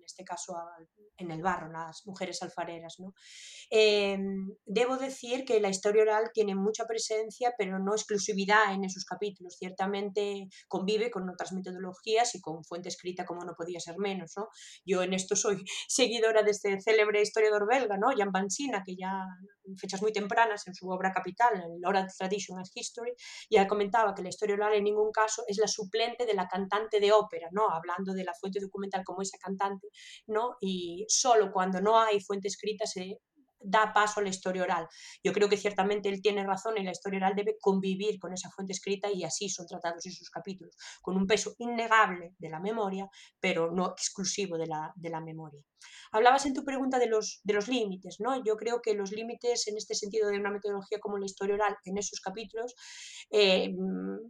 [0.05, 0.55] Este caso
[1.17, 2.97] en el barro, las mujeres alfareras.
[2.99, 3.15] ¿no?
[3.71, 9.05] Em, debo decir que la historia oral tiene mucha presencia, pero no exclusividad en esos
[9.05, 9.57] capítulos.
[9.59, 14.33] Ciertamente convive con otras metodologías y con fuente escrita como no podía ser menos.
[14.37, 14.49] ¿no?
[14.85, 18.09] Yo en esto soy seguidora de este célebre historiador belga, ¿no?
[18.17, 19.25] Jan Bansina, que ya
[19.77, 23.13] fechas muy tempranas en su obra capital, en Oral Tradition as History,
[23.51, 27.01] ya comentaba que la historia oral en ningún caso es la suplente de la cantante
[27.01, 27.69] de ópera, ¿no?
[27.69, 29.89] hablando de la fuente documental como esa cantante,
[30.27, 30.57] ¿no?
[30.61, 33.19] y solo cuando no hay fuente escrita se
[33.61, 34.87] da paso a la historia oral.
[35.23, 38.51] Yo creo que ciertamente él tiene razón y la historia oral debe convivir con esa
[38.51, 43.09] fuente escrita y así son tratados esos capítulos, con un peso innegable de la memoria,
[43.41, 45.61] pero no exclusivo de la, de la memoria.
[46.13, 48.43] Hablabas en tu pregunta de los, de los límites, ¿no?
[48.45, 51.77] Yo creo que los límites en este sentido de una metodología como la historia oral
[51.85, 52.75] en esos capítulos
[53.31, 53.75] eh,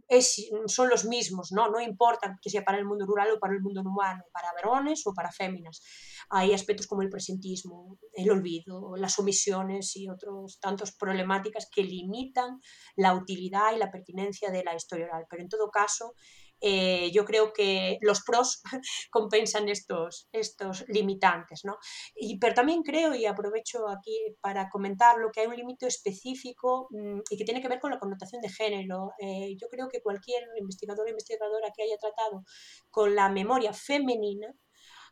[0.07, 1.69] es, son los mismos, ¿no?
[1.69, 5.05] No importa que sea para el mundo rural o para el mundo humano, para varones
[5.05, 5.81] o para féminas.
[6.29, 12.59] Hay aspectos como el presentismo, el olvido, las omisiones y otros tantos problemáticas que limitan
[12.95, 15.25] la utilidad y la pertinencia de la historia oral.
[15.29, 16.13] Pero en todo caso,
[16.61, 18.61] eh, yo creo que los pros
[19.11, 21.61] compensan estos, estos limitantes.
[21.63, 21.77] ¿no?
[22.15, 27.19] Y, pero también creo, y aprovecho aquí para comentarlo, que hay un límite específico mm,
[27.29, 29.11] y que tiene que ver con la connotación de género.
[29.19, 32.43] Eh, yo creo que cualquier investigador o investigadora que haya tratado
[32.89, 34.53] con la memoria femenina,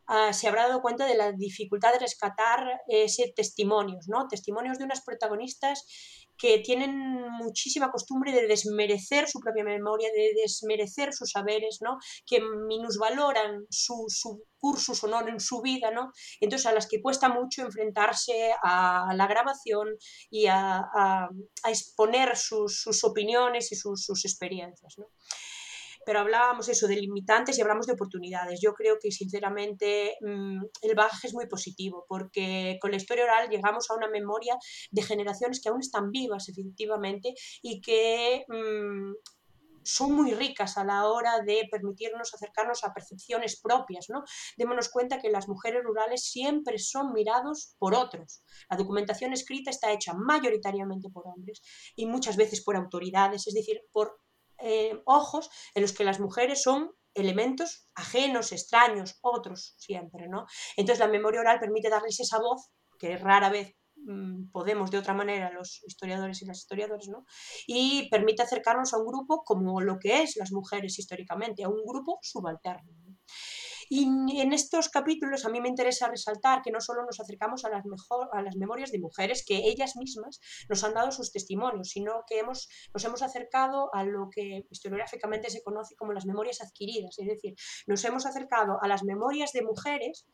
[0.08, 4.26] Ah, se habrá dado cuenta de la dificultad de rescatar ese testimonios, ¿no?
[4.26, 5.84] Testimonios de unas protagonistas
[6.38, 11.98] que tienen muchísima costumbre de desmerecer su propia memoria, de desmerecer sus saberes, ¿no?
[12.24, 16.12] que minusvaloran su, su curso sonoro en su vida, ¿no?
[16.40, 19.88] entonces a las que cuesta mucho enfrentarse a la grabación
[20.30, 21.28] y a,
[21.66, 24.94] exponer sus, opiniones y sus, sus experiencias.
[24.96, 25.06] ¿no?
[26.08, 28.60] Pero hablábamos eso de limitantes y hablamos de oportunidades.
[28.62, 33.50] Yo creo que sinceramente mm, el bagaje es muy positivo porque con la historia oral
[33.50, 34.56] llegamos a una memoria
[34.90, 39.12] de generaciones que aún están vivas efectivamente y que mm,
[39.84, 44.24] son muy ricas a la hora de permitirnos acercarnos a percepciones propias, ¿no?
[44.56, 48.42] Démonos cuenta que las mujeres rurales siempre son mirados por otros.
[48.70, 51.60] La documentación escrita está hecha mayoritariamente por hombres
[51.96, 54.18] y muchas veces por autoridades, es decir, por
[54.60, 60.46] eh, ojos en los que las mujeres son elementos ajenos, extraños, otros siempre, ¿no?
[60.76, 65.14] Entonces la memoria oral permite darles esa voz que rara vez mm, podemos de otra
[65.14, 67.24] manera los historiadores y las historiadoras, ¿no?
[67.66, 71.82] Y permite acercarnos a un grupo como lo que es las mujeres históricamente, a un
[71.84, 72.92] grupo subalterno.
[73.88, 74.04] Y
[74.40, 77.84] en estos capítulos a mí me interesa resaltar que no solo nos acercamos a las,
[77.86, 82.24] mejor, a las memorias de mujeres, que ellas mismas nos han dado sus testimonios, sino
[82.26, 87.18] que hemos, nos hemos acercado a lo que historiográficamente se conoce como las memorias adquiridas,
[87.18, 87.54] es decir,
[87.86, 90.26] nos hemos acercado a las memorias de mujeres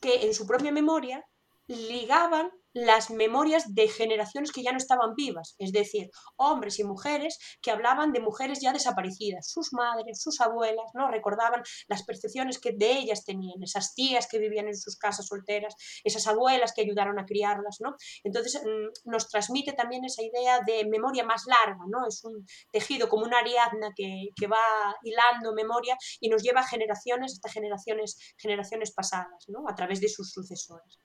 [0.00, 1.24] que en su propia memoria
[1.66, 7.38] ligaban las memorias de generaciones que ya no estaban vivas, es decir, hombres y mujeres
[7.62, 11.10] que hablaban de mujeres ya desaparecidas, sus madres, sus abuelas, ¿no?
[11.10, 15.74] Recordaban las percepciones que de ellas tenían, esas tías que vivían en sus casas solteras,
[16.04, 17.96] esas abuelas que ayudaron a criarlas, ¿no?
[18.22, 22.06] Entonces mm, nos transmite también esa idea de memoria más larga, ¿no?
[22.06, 24.58] Es un tejido como una ariadna que, que va
[25.02, 29.64] hilando memoria y nos lleva a generaciones hasta generaciones, generaciones pasadas, ¿no?
[29.66, 31.00] A través de sus sucesores.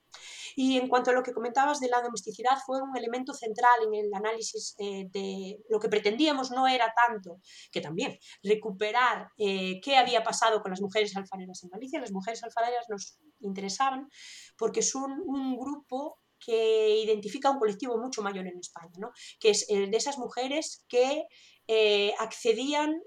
[0.54, 3.94] Y en cuanto a lo que comentabas de la domesticidad, fue un elemento central en
[3.94, 9.96] el análisis eh, de lo que pretendíamos no era tanto, que también, recuperar eh, qué
[9.96, 12.00] había pasado con las mujeres alfareras en Galicia.
[12.00, 14.08] Las mujeres alfareras nos interesaban
[14.56, 19.12] porque son un grupo que identifica un colectivo mucho mayor en España, ¿no?
[19.38, 21.24] que es el de esas mujeres que
[21.68, 23.00] eh, accedían,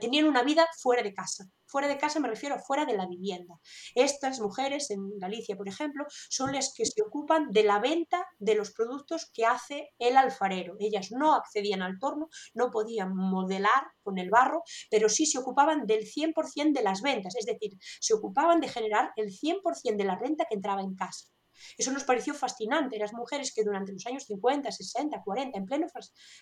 [0.00, 3.54] tenían una vida fuera de casa, Fuera de casa me refiero fuera de la vivienda.
[3.94, 8.56] Estas mujeres en Galicia, por ejemplo, son las que se ocupan de la venta de
[8.56, 10.74] los productos que hace el alfarero.
[10.80, 15.86] Ellas no accedían al torno, no podían modelar con el barro, pero sí se ocupaban
[15.86, 20.16] del 100% de las ventas, es decir, se ocupaban de generar el 100% de la
[20.16, 21.26] renta que entraba en casa.
[21.76, 22.98] Eso nos pareció fascinante.
[22.98, 25.86] Las mujeres que durante los años 50, 60, 40, en pleno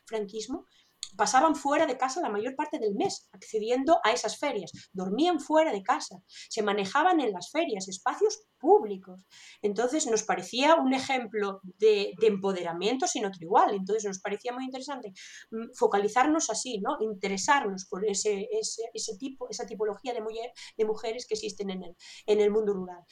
[0.06, 0.66] franquismo,
[1.16, 5.72] pasaban fuera de casa la mayor parte del mes, accediendo a esas ferias, dormían fuera
[5.72, 9.26] de casa, se manejaban en las ferias, espacios públicos.
[9.62, 13.74] Entonces nos parecía un ejemplo de, empoderamiento sin otro igual.
[13.74, 15.12] Entonces nos parecía muy interesante
[15.50, 16.98] mm, focalizarnos así, ¿no?
[17.00, 18.48] interesarnos por ese,
[18.92, 20.22] ese, tipo, esa tipología de,
[20.76, 23.04] de mujeres que existen en el, en el mundo rural.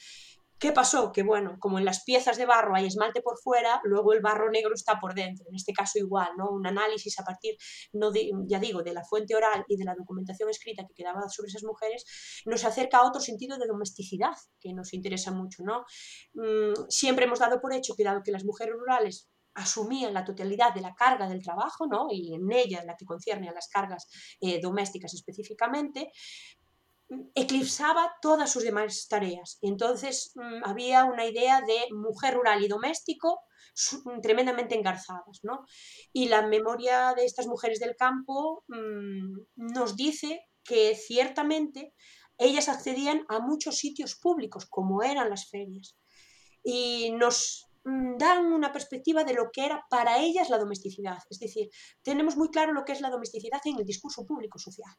[0.59, 1.11] ¿Qué pasó?
[1.11, 4.49] Que bueno, como en las piezas de barro hay esmalte por fuera, luego el barro
[4.49, 5.45] negro está por dentro.
[5.49, 6.49] En este caso igual, ¿no?
[6.49, 7.55] Un análisis a partir,
[7.93, 8.11] no
[8.47, 11.63] ya digo, de la fuente oral y de la documentación escrita que quedaba sobre esas
[11.63, 12.05] mujeres,
[12.45, 15.85] nos acerca a otro sentido de domesticidad que nos interesa mucho, ¿no?
[16.33, 20.73] Mm, siempre hemos dado por hecho que dado que las mujeres rurales asumían la totalidad
[20.73, 22.07] de la carga del trabajo, ¿no?
[22.11, 24.07] y en ella la que concierne a las cargas
[24.39, 26.11] eh, domésticas específicamente,
[27.35, 29.57] eclipsaba todas sus demás tareas.
[29.61, 33.39] Entonces mm, había una idea de mujer rural y doméstico
[34.21, 35.39] tremendamente engarzadas.
[35.43, 35.65] ¿no?
[36.13, 41.93] Y la memoria de estas mujeres del campo mm, nos dice que ciertamente
[42.37, 45.97] ellas accedían a muchos sitios públicos, como eran las ferias,
[46.63, 47.66] y nos
[48.17, 51.19] dan una perspectiva de lo que era para ellas la domesticidad.
[51.29, 51.69] Es decir,
[52.01, 54.93] tenemos muy claro lo que es la domesticidad en el discurso público social.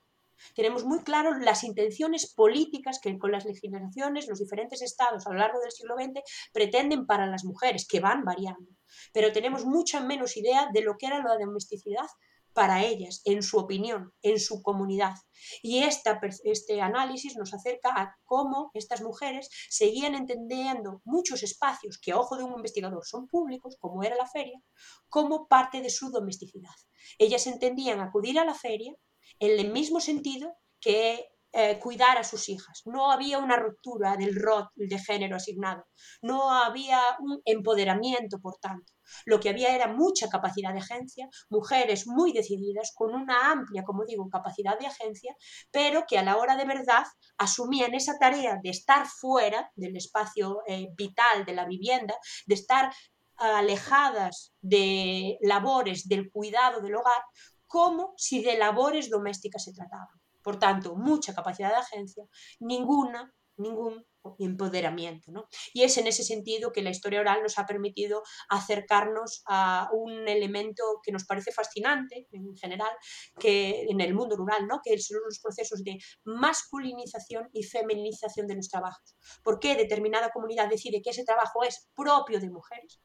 [0.55, 5.39] Tenemos muy claro las intenciones políticas que con las legislaciones los diferentes estados a lo
[5.39, 6.22] largo del siglo XX
[6.53, 8.70] pretenden para las mujeres, que van variando.
[9.12, 12.07] Pero tenemos mucha menos idea de lo que era la domesticidad
[12.53, 15.14] para ellas, en su opinión, en su comunidad.
[15.62, 22.12] Y esta, este análisis nos acerca a cómo estas mujeres seguían entendiendo muchos espacios que
[22.12, 24.61] a ojo de un investigador son públicos, como era la feria,
[25.09, 26.74] como parte de su domesticidad.
[27.18, 28.92] Ellas entendían acudir a la feria
[29.38, 32.82] en el mismo sentido que eh, cuidar a sus hijas.
[32.84, 35.86] No había una ruptura del rol de género asignado,
[36.22, 38.92] no había un empoderamiento, por tanto.
[39.24, 44.05] Lo que había era mucha capacidad de agencia, mujeres muy decididas, con una amplia, como
[44.05, 45.34] digo, capacidad de agencia,
[45.70, 47.05] pero que a la hora de verdad
[47.38, 52.14] asumían esa tarea de estar fuera del espacio eh, vital de la vivienda,
[52.46, 52.92] de estar
[53.36, 57.22] alejadas de labores del cuidado del hogar,
[57.66, 60.18] como si de labores domésticas se trataba.
[60.43, 62.24] Por tanto, mucha capacidad de agencia,
[62.61, 64.05] ninguna, ningún
[64.39, 65.32] empoderamiento.
[65.32, 65.49] ¿no?
[65.72, 70.28] Y es en ese sentido que la historia oral nos ha permitido acercarnos a un
[70.28, 72.91] elemento que nos parece fascinante en general,
[73.39, 74.80] que en el mundo rural, ¿no?
[74.82, 79.16] que son los procesos de masculinización y feminización de los trabajos.
[79.43, 83.01] ¿Por qué determinada comunidad decide que ese trabajo es propio de mujeres?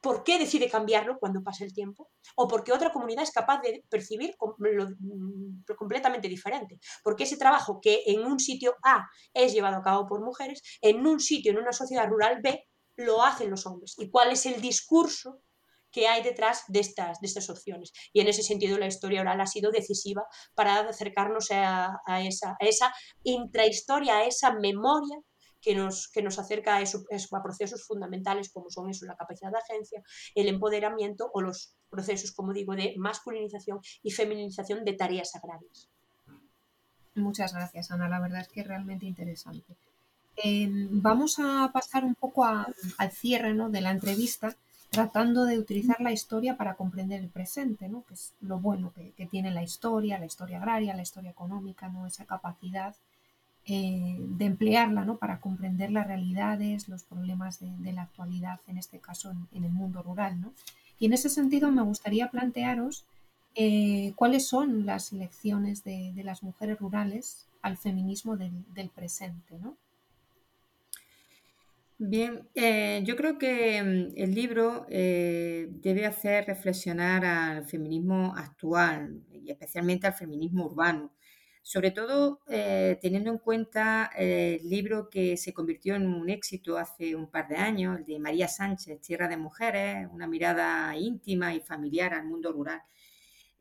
[0.00, 2.10] ¿Por qué decide cambiarlo cuando pasa el tiempo?
[2.36, 6.78] ¿O porque otra comunidad es capaz de percibir lo, mm, completamente diferente?
[7.02, 11.04] Porque ese trabajo que en un sitio A es llevado a cabo por mujeres, en
[11.04, 13.94] un sitio, en una sociedad rural B, lo hacen los hombres.
[13.98, 15.42] ¿Y cuál es el discurso
[15.90, 17.92] que hay detrás de estas, de estas opciones?
[18.12, 20.24] Y en ese sentido la historia oral ha sido decisiva
[20.54, 22.92] para acercarnos a, esa, a esa
[23.24, 25.18] intrahistoria, a esa memoria
[25.60, 29.50] que nos, que nos acerca a, eso, a procesos fundamentales como son eso, la capacidad
[29.50, 30.02] de agencia,
[30.34, 35.88] el empoderamiento o los procesos, como digo, de masculinización y feminización de tareas agrarias.
[37.14, 38.08] Muchas gracias, Ana.
[38.08, 39.76] La verdad es que es realmente interesante.
[40.36, 44.54] Em, vamos a pasar un poco al cierre de la entrevista,
[44.90, 48.04] tratando de utilizar la historia para comprender el presente, ¿no?
[48.04, 51.88] que es lo bueno que, que, tiene la historia, la historia agraria, la historia económica,
[51.88, 52.06] ¿no?
[52.06, 52.94] esa capacidad
[53.70, 55.18] eh, de emplearla ¿no?
[55.18, 60.02] para comprender las realidades, los problemas de, la actualidad, en este caso en, el mundo
[60.02, 60.40] rural.
[60.40, 60.54] ¿no?
[60.98, 63.04] Y en ese sentido me gustaría plantearos
[63.54, 69.58] eh, cuáles son las lecciones de, las mujeres rurales al feminismo del, presente.
[69.60, 69.76] ¿no?
[71.98, 79.50] Bien, eh, yo creo que mm, el libro debe hacer reflexionar al feminismo actual y
[79.50, 81.10] especialmente al feminismo urbano
[81.62, 87.14] sobre todo eh, teniendo en cuenta el libro que se convirtió en un éxito hace
[87.14, 91.60] un par de años, el de María Sánchez, Tierra de Mujeres, una mirada íntima y
[91.60, 92.82] familiar al mundo rural.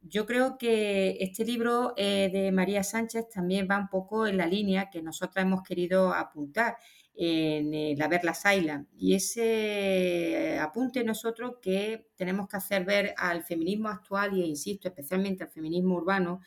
[0.02, 4.46] Yo creo que este libro eh, de María Sánchez también va un poco en la
[4.46, 6.78] línea que nosotras hemos querido apuntar
[7.14, 8.88] en el Haber las Island.
[8.96, 15.44] Y ese apunte nosotros que tenemos que hacer ver al feminismo actual y, insisto, especialmente
[15.44, 16.42] al feminismo urbano,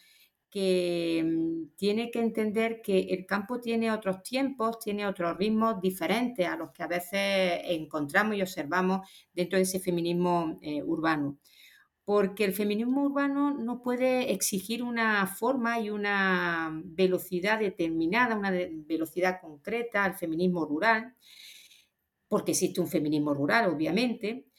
[0.50, 6.46] que mm, tiene que entender que el campo tiene otros tiempos, tiene otros ritmos diferentes
[6.46, 11.38] a los que a veces encontramos y observamos dentro de ese feminismo eh, urbano.
[12.04, 19.40] Porque el feminismo urbano no puede exigir una forma y una velocidad determinada, una velocidad
[19.40, 21.14] concreta al feminismo rural,
[22.28, 24.49] porque existe un feminismo rural, obviamente,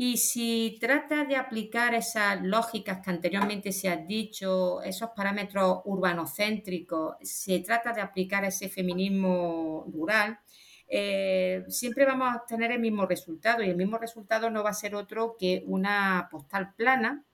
[0.00, 7.16] y si trata de aplicar esas lógicas que anteriormente se han dicho, esos parámetros urbanocéntricos,
[7.20, 10.38] se trata de aplicar ese feminismo rural,
[10.86, 13.64] eh, siempre vamos a tener el mismo resultado.
[13.64, 17.24] Y el mismo resultado no va a ser otro que una postal plana,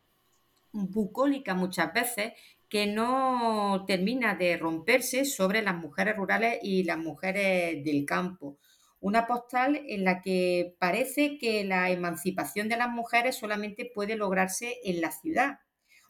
[0.72, 2.32] bucólica muchas veces,
[2.70, 8.56] que no termina de romperse sobre las mujeres rurales y las mujeres del campo
[9.04, 14.78] una postal en la que parece que la emancipación de las mujeres solamente puede lograrse
[14.82, 15.58] en la ciudad.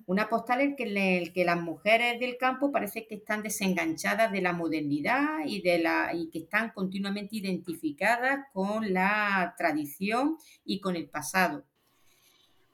[0.07, 4.53] Una postal en la que las mujeres del campo parece que están desenganchadas de la
[4.53, 11.09] modernidad y, de la, y que están continuamente identificadas con la tradición y con el
[11.09, 11.65] pasado.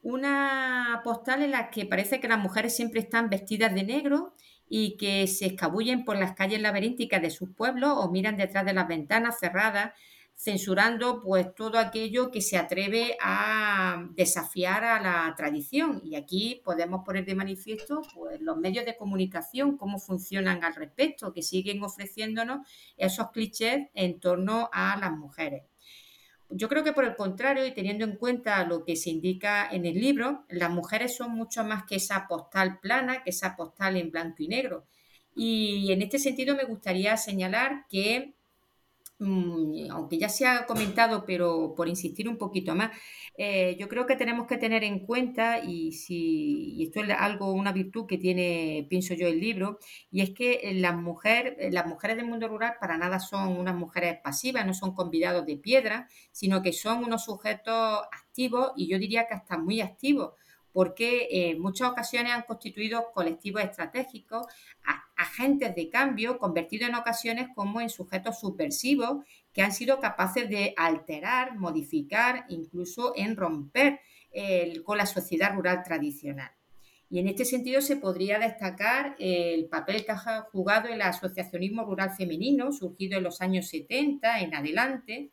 [0.02, 4.34] Una postal en la que parece que las mujeres siempre están vestidas de negro
[4.68, 8.74] y que se escabullen por las calles laberínticas de sus pueblos o miran detrás de
[8.74, 9.94] las ventanas cerradas
[10.42, 16.00] censurando pues todo aquello que se atreve a desafiar a la tradición.
[16.02, 21.34] Y aquí podemos poner de manifiesto pues, los medios de comunicación, cómo funcionan al respecto,
[21.34, 22.66] que siguen ofreciéndonos
[22.96, 25.64] esos clichés en torno a las mujeres.
[26.48, 29.84] Yo creo que por el contrario, y teniendo en cuenta lo que se indica en
[29.84, 34.10] el libro, las mujeres son mucho más que esa postal plana, que esa postal en
[34.10, 34.86] blanco y negro.
[35.34, 38.34] Y en este sentido me gustaría señalar que
[39.20, 42.90] aunque ya se ha comentado, pero por insistir un poquito más,
[43.36, 47.72] eh, yo creo que tenemos que tener en cuenta, y, si, esto es algo, una
[47.72, 49.78] virtud que tiene, pienso yo, el libro,
[50.10, 54.18] y es que las, mujeres las mujeres del mundo rural para nada son unas mujeres
[54.22, 59.26] pasivas, no son convidados de piedra, sino que son unos sujetos activos, y yo diría
[59.26, 60.32] que hasta muy activos
[60.72, 64.46] porque en muchas ocasiones han constituido colectivos estratégicos,
[65.16, 70.74] agentes de cambio, convertidos en ocasiones como en sujetos subversivos que han sido capaces de
[70.76, 74.00] alterar, modificar, incluso en romper
[74.84, 76.52] con la sociedad rural tradicional.
[77.12, 82.12] Y en este sentido se podría destacar el papel que ha jugado el asociacionismo rural
[82.16, 85.32] femenino, surgido en los años 70 en adelante,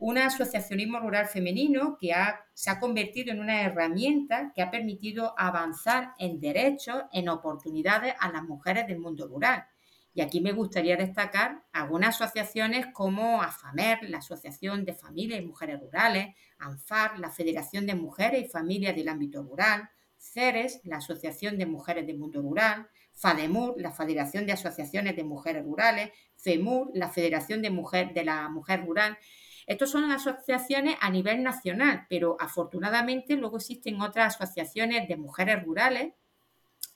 [0.00, 2.14] un asociacionismo rural femenino que
[2.54, 8.32] se ha convertido en una herramienta que ha permitido avanzar en derechos, en oportunidades a
[8.32, 9.66] las mujeres del mundo rural.
[10.14, 15.78] Y aquí me gustaría destacar algunas asociaciones como AFAMER, la Asociación de Familias y Mujeres
[15.78, 21.66] Rurales, ANFAR, la Federación de Mujeres y Familias del Ámbito Rural, CERES, la Asociación de
[21.66, 27.60] Mujeres del Mundo Rural, FADEMUR, la Federación de Asociaciones de Mujeres Rurales, FEMUR, la Federación
[27.60, 29.18] de, Mujer, de la Mujer Rural,
[29.66, 36.14] estos son asociaciones a nivel nacional, pero afortunadamente luego existen otras asociaciones de mujeres rurales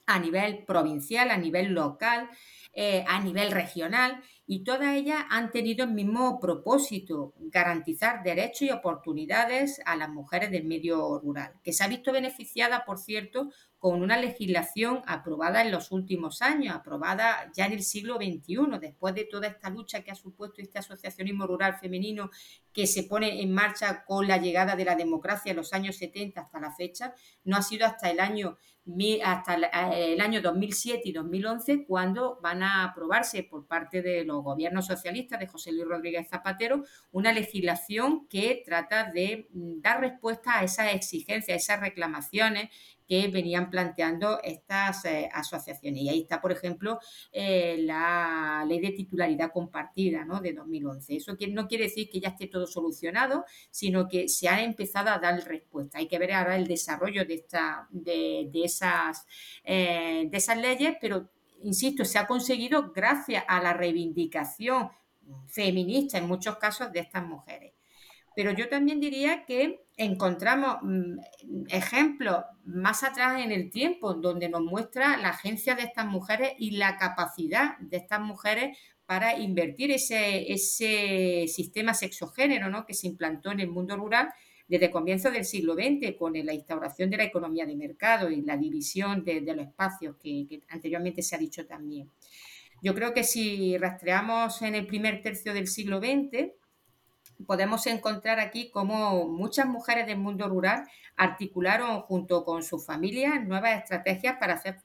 [0.07, 2.29] a nivel provincial, a nivel local,
[2.73, 8.71] eh, a nivel regional, y todas ellas han tenido el mismo propósito, garantizar derechos y
[8.71, 14.03] oportunidades a las mujeres del medio rural, que se ha visto beneficiada, por cierto, con
[14.03, 19.25] una legislación aprobada en los últimos años, aprobada ya en el siglo XXI, después de
[19.25, 22.31] toda esta lucha que ha supuesto este asociacionismo rural femenino
[22.73, 26.41] que se pone en marcha con la llegada de la democracia en los años 70
[26.41, 27.15] hasta la fecha,
[27.45, 28.59] no ha sido hasta el año
[29.25, 29.55] hasta
[29.95, 35.41] el año 2007 y 2011 cuando van a aprobarse por parte de los gobiernos socialistas
[35.41, 40.95] de José Luis Rodríguez Zapatero una legislación que trata de mm, dar respuesta a esas
[40.95, 42.71] exigencias, a esas reclamaciones
[43.07, 46.03] que venían planteando estas eh, asociaciones.
[46.03, 46.99] Y ahí está, por ejemplo,
[47.33, 50.41] eh, la ley de titularidad compartida ¿no?
[50.41, 51.17] de 2011.
[51.17, 55.19] Eso no quiere decir que ya esté todo solucionado, sino que se ha empezado a
[55.19, 55.99] dar respuesta.
[55.99, 59.27] Hay que ver ahora el desarrollo de, esta, de, esas,
[59.65, 61.31] eh, de esas leyes, pero,
[61.65, 64.91] insisto, se ha conseguido gracias a la reivindicación
[65.47, 67.73] feminista en muchos casos de estas mujeres.
[68.37, 71.19] Pero yo también diría que encontramos mm,
[71.69, 76.73] ejemplos más atrás en el tiempo donde nos muestra la agencia de estas mujeres y
[76.73, 80.47] la capacidad de estas mujeres para invertir ese,
[81.47, 82.87] sistema sexogénero ¿no?
[82.87, 84.31] que se implantó en el mundo rural
[84.67, 88.57] desde comienzos del siglo XX con la instauración de la economía de mercado y la
[88.57, 92.11] división de, los espacios que anteriormente se ha dicho también.
[92.83, 96.53] Yo creo que si rastreamos en el primer tercio del siglo XX,
[97.47, 100.85] podemos encontrar aquí cómo muchas mujeres del mundo rural
[101.17, 104.79] articularon junto con sus familias nuevas estrategias para hacer,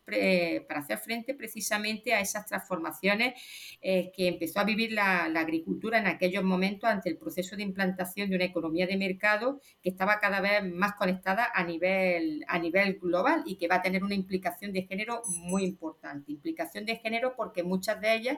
[0.67, 3.33] para hacer frente precisamente a esas transformaciones
[3.81, 8.29] eh, que empezó a vivir la, agricultura en aquellos momentos ante el proceso de implantación
[8.29, 12.99] de una economía de mercado que estaba cada vez más conectada a nivel, a nivel
[12.99, 16.31] global y que va a tener una implicación de género muy importante.
[16.31, 18.37] Implicación de género porque muchas de ellas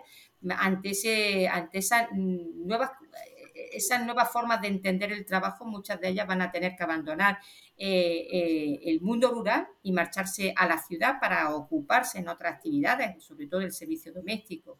[0.49, 2.91] ante, ese, ante esas nuevas
[3.71, 7.39] esas nuevas formas de entender el trabajo, muchas de ellas van a tener que abandonar
[7.77, 13.23] eh, eh, el mundo rural y marcharse a la ciudad para ocuparse en otras actividades,
[13.23, 14.79] sobre todo el servicio doméstico.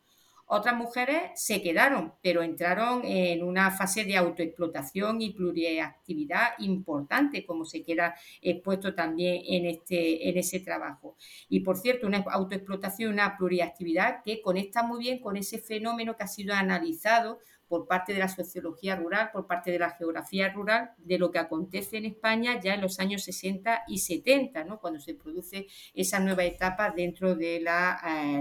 [0.54, 7.64] Otras mujeres se quedaron, pero entraron en una fase de autoexplotación y pluriactividad importante, como
[7.64, 11.16] se queda expuesto también en, este, en ese trabajo.
[11.48, 16.24] Y por cierto, una autoexplotación, una pluriactividad que conecta muy bien con ese fenómeno que
[16.24, 17.40] ha sido analizado
[17.72, 21.40] por parte de la sociología rural, por parte de la geografía rural, de lo que
[21.40, 24.82] acontece en España ya en los años 60 y 70, ¿no?
[24.82, 27.62] cuando se produce esa nueva etapa dentro eh,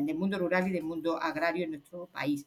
[0.02, 2.44] del mundo rural y del mundo agrario en nuestro país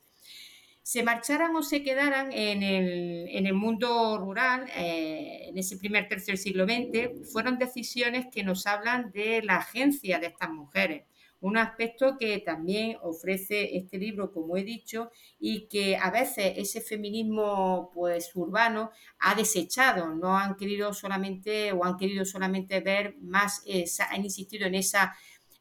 [0.81, 6.09] se marcharan o se quedaran en el, en el mundo rural eh, en ese primer
[6.09, 11.05] tercio del siglo XX, fueron decisiones que nos hablan de la agencia de estas mujeres,
[11.44, 16.80] Un aspecto que también ofrece este libro, como he dicho, y que a veces ese
[16.80, 23.62] feminismo pues urbano ha desechado, no han querido solamente o han querido solamente ver más,
[24.10, 25.14] han insistido en esa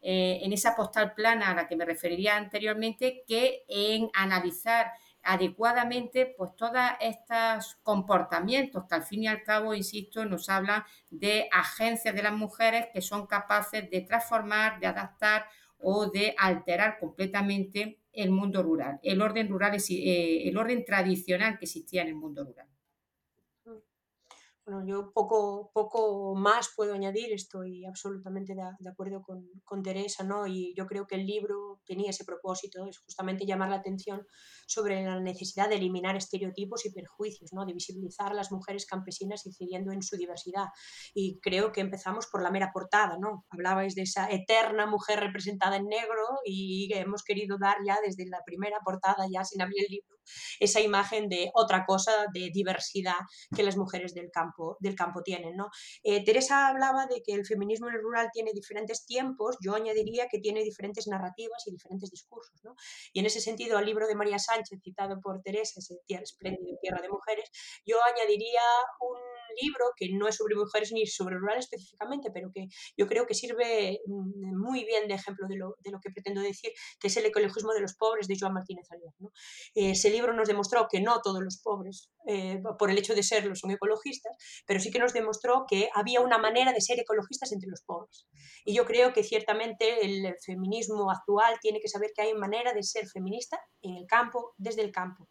[0.05, 6.35] eh, en esa postal plana a la que me referiría anteriormente, que en analizar adecuadamente
[6.37, 12.15] pues todos estos comportamientos que al fin y al cabo, insisto, nos hablan de agencias
[12.15, 15.47] de las mujeres que son capaces de transformar, de adaptar
[15.83, 21.65] o de alterar completamente el mundo rural, el orden rural, eh, el orden tradicional que
[21.65, 22.69] existía en el mundo rural.
[24.65, 30.47] Bueno, yo poco, poco más puedo añadir, estoy absolutamente de, acuerdo con, con, Teresa, ¿no?
[30.47, 34.25] Y yo creo que el libro tenía ese propósito, es justamente llamar la atención
[34.69, 37.67] sobre la necesidad de eliminar estereotipos y perjuicios, ¿no?
[37.67, 40.67] De visibilizar a las mujeres campesinas incidiendo en su diversidad.
[41.13, 43.45] Y creo que empezamos por la mera portada, ¿no?
[43.51, 48.45] Hablabais de esa eterna mujer representada en negro y hemos querido dar ya desde la
[48.47, 50.17] primera portada, ya sin abrir el libro,
[50.61, 53.19] esa imagen de otra cosa, de diversidad
[53.55, 55.57] que las mujeres del campo, del campo tienen.
[55.57, 55.71] ¿no?
[56.03, 60.29] Eh, Teresa hablaba de que el feminismo en el rural tiene diferentes tiempos, yo añadiría
[60.29, 62.61] que tiene diferentes narrativas y diferentes discursos.
[62.65, 62.75] ¿no?
[63.13, 67.01] Y en ese sentido, al libro de María Sánchez, citado por Teresa, ese espléndido Tierra
[67.03, 67.51] de Mujeres,
[67.87, 68.61] yo añadiría
[69.01, 69.19] un
[69.61, 73.35] libro que no es sobre mujeres ni sobre rural específicamente, pero que yo creo que
[73.35, 77.17] sirve mm, muy bien de ejemplo de lo, de lo que pretendo decir, que es
[77.17, 78.87] el ecologismo de los pobres de Joan Martínez
[79.75, 83.55] ese libro nos demostró que no todos los pobres, eh, por el hecho de serlo,
[83.57, 84.37] son ecologistas,
[84.67, 88.27] pero sí que nos demostró que había una manera de ser ecologistas entre los pobres.
[88.65, 92.83] Y yo creo que ciertamente el feminismo actual tiene que saber que hay manera de
[92.83, 95.29] ser feminista en el campo, desde el campo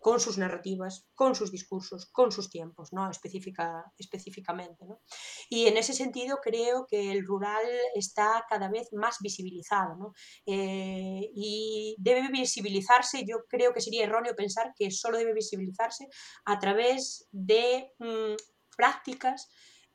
[0.00, 3.10] con sus narrativas, con sus discursos, con sus tiempos, ¿no?
[3.10, 4.86] Específica, específicamente.
[4.86, 5.00] ¿no?
[5.48, 10.14] Y en ese sentido creo que el rural está cada vez más visibilizado ¿no?
[10.46, 16.08] Eh, y debe visibilizarse, yo creo que sería erróneo pensar que solo debe visibilizarse
[16.44, 18.34] a través de mm,
[18.76, 19.48] prácticas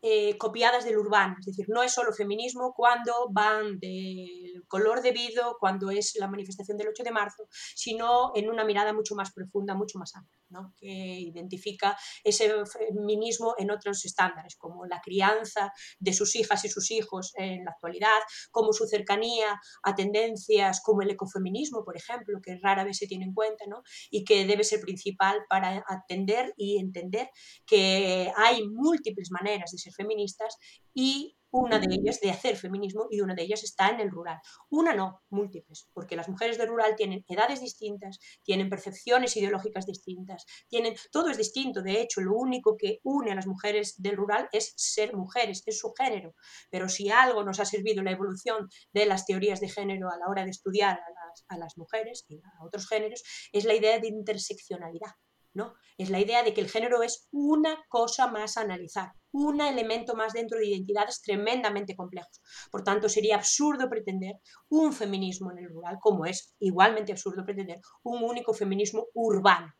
[0.05, 5.55] eh, copiadas del urbano, es decir, no es solo feminismo cuando van del color debido,
[5.61, 9.75] cuando es la manifestación del 8 de marzo, sino en una mirada mucho más profunda,
[9.75, 10.37] mucho más amplia,
[10.77, 16.91] que identifica ese feminismo en otros estándares, como la crianza de sus hijas y sus
[16.91, 18.19] hijos en la actualidad,
[18.51, 23.25] como su cercanía a tendencias como el ecofeminismo, por ejemplo, que rara vez se tiene
[23.25, 23.83] en cuenta, ¿no?
[24.09, 27.29] y que debe ser principal para atender y entender
[27.65, 30.57] que hay múltiples maneras de ser feministas
[30.93, 34.39] y una de ellas de hacer feminismo y una de ellas está en el rural.
[34.71, 40.45] Una no, múltiples, porque las mujeres del rural tienen edades distintas, tienen percepciones ideológicas distintas,
[40.67, 41.83] tienen todo es distinto.
[41.83, 45.77] De hecho, lo único que une a las mujeres del rural es ser mujeres, es
[45.77, 46.33] su género.
[46.71, 50.27] Pero si algo nos ha servido la evolución de las teorías de género a la
[50.27, 53.99] hora de estudiar a las, a las mujeres y a otros géneros, es la idea
[53.99, 55.11] de interseccionalidad.
[55.53, 55.75] ¿No?
[55.97, 60.15] Es la idea de que el género es una cosa más a analizar, un elemento
[60.15, 62.41] más dentro de identidades tremendamente complejos.
[62.71, 64.35] Por tanto, sería absurdo pretender
[64.69, 69.73] un feminismo en el rural, como es igualmente absurdo pretender un único feminismo urbano.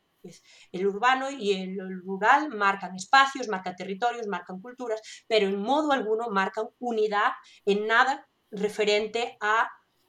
[0.72, 6.30] El urbano y el rural marcan espacios, marcan territorios, marcan culturas, pero en modo alguno
[6.30, 7.32] marcan unidad
[7.66, 9.36] en nada referente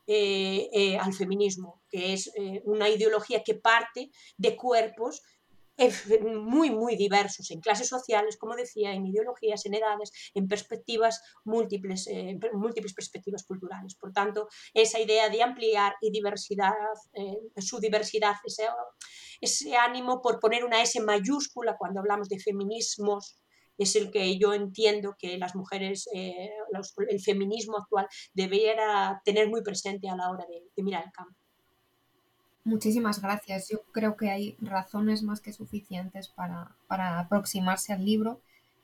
[0.07, 5.21] eh, eh, al feminismo, que es eh, una ideología que parte de cuerpos
[6.21, 12.07] muy, muy diversos en clases sociales, como decía, en ideologías, en edades, en perspectivas múltiples,
[12.07, 13.95] eh, múltiples perspectivas culturales.
[13.95, 16.73] Por tanto, esa idea de ampliar y diversidad,
[17.13, 18.67] eh, su diversidad, ese,
[19.41, 23.39] ese ánimo por poner una S mayúscula cuando hablamos de feminismos,
[23.77, 26.49] es el que yo entiendo que las mujeres, eh,
[27.09, 31.44] el feminismo actual debiera tener muy presente a la hora de, de mirar el campo.
[32.65, 33.69] Muchísimas gracias.
[33.69, 38.41] Yo creo que hay razones más que suficientes para, aproximarse al libro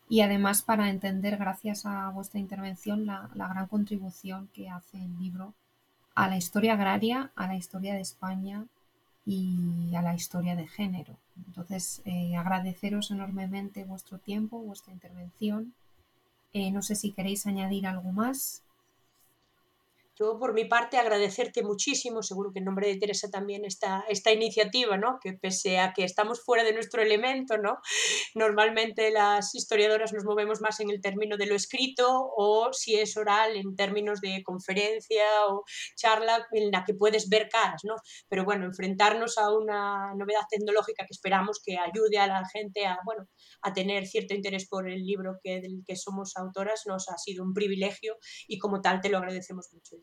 [0.08, 5.56] y además para entender, gracias a vuestra intervención, la, gran contribución que hace el libro
[6.14, 8.66] a la historia agraria, a la historia de España
[9.26, 11.18] y a la historia de género.
[11.48, 15.74] Entonces, eh, agradeceros enormemente vuestro tiempo, vuestra intervención.
[16.54, 18.62] Eh, no sé si queréis añadir algo más.
[20.22, 24.32] Yo, por mi parte, agradecerte muchísimo, seguro que en nombre de Teresa también, esta, esta
[24.32, 25.18] iniciativa, ¿no?
[25.20, 27.80] que pese a que estamos fuera de nuestro elemento, ¿no?
[28.36, 33.18] normalmente las historiadoras nos movemos más en el término de lo escrito o si es
[33.18, 35.64] oral en términos de conferencia o
[35.96, 37.96] charla en la que puedes ver caras, ¿no?
[38.30, 43.00] pero bueno, enfrentarnos a una novedad tecnológica que esperamos que ayude a la gente a,
[43.06, 43.28] bueno,
[43.64, 47.44] a tener cierto interés por el libro que, del que somos autoras nos ha sido
[47.44, 48.18] un privilegio
[48.48, 49.96] y como tal te lo agradecemos mucho.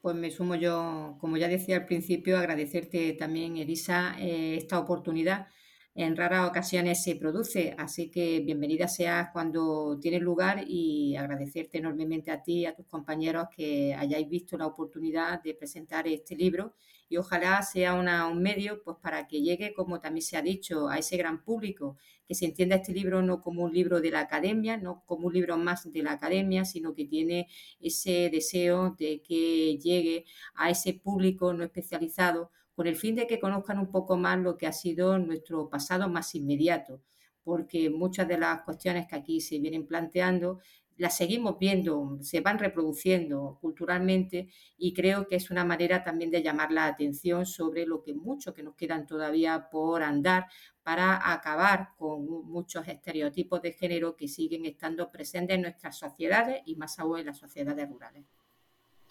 [0.00, 5.48] Pues me sumo yo, como ya decía al principio, agradecerte también, Elisa, eh, esta oportunidad
[5.94, 12.30] en raras ocasiones se produce, así que bienvenida seas cuando tiene lugar y agradecerte enormemente
[12.30, 16.74] a ti y a tus compañeros que hayáis visto la oportunidad de presentar este libro.
[17.08, 20.98] Y ojalá sea un medio pues para que llegue, como también se ha dicho, a
[20.98, 24.76] ese gran público, que se entienda este libro no como un libro de la academia,
[24.76, 27.48] no como un libro más de la academia, sino que tiene
[27.80, 30.24] ese deseo de que llegue
[30.54, 34.56] a ese público no especializado con el fin de que conozcan un poco más lo
[34.56, 37.02] que ha sido nuestro pasado más inmediato,
[37.44, 40.60] porque muchas de las cuestiones que aquí se vienen planteando
[40.96, 46.42] las seguimos viendo, se van reproduciendo culturalmente y creo que es una manera también de
[46.42, 50.46] llamar la atención sobre lo que mucho que nos quedan todavía por andar
[50.82, 56.76] para acabar con muchos estereotipos de género que siguen estando presentes en nuestras sociedades y
[56.76, 58.24] más aún en las sociedades rurales.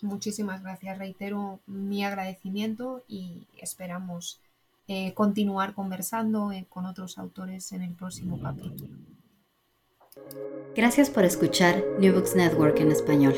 [0.02, 0.97] Muchísimas gracias.
[0.97, 4.39] Reitero mi agradecimiento y esperamos
[4.88, 8.95] eh, continuar conversando eh, con otros autores en el próximo capítulo.
[10.76, 13.36] Gracias por escuchar New Books Network en español.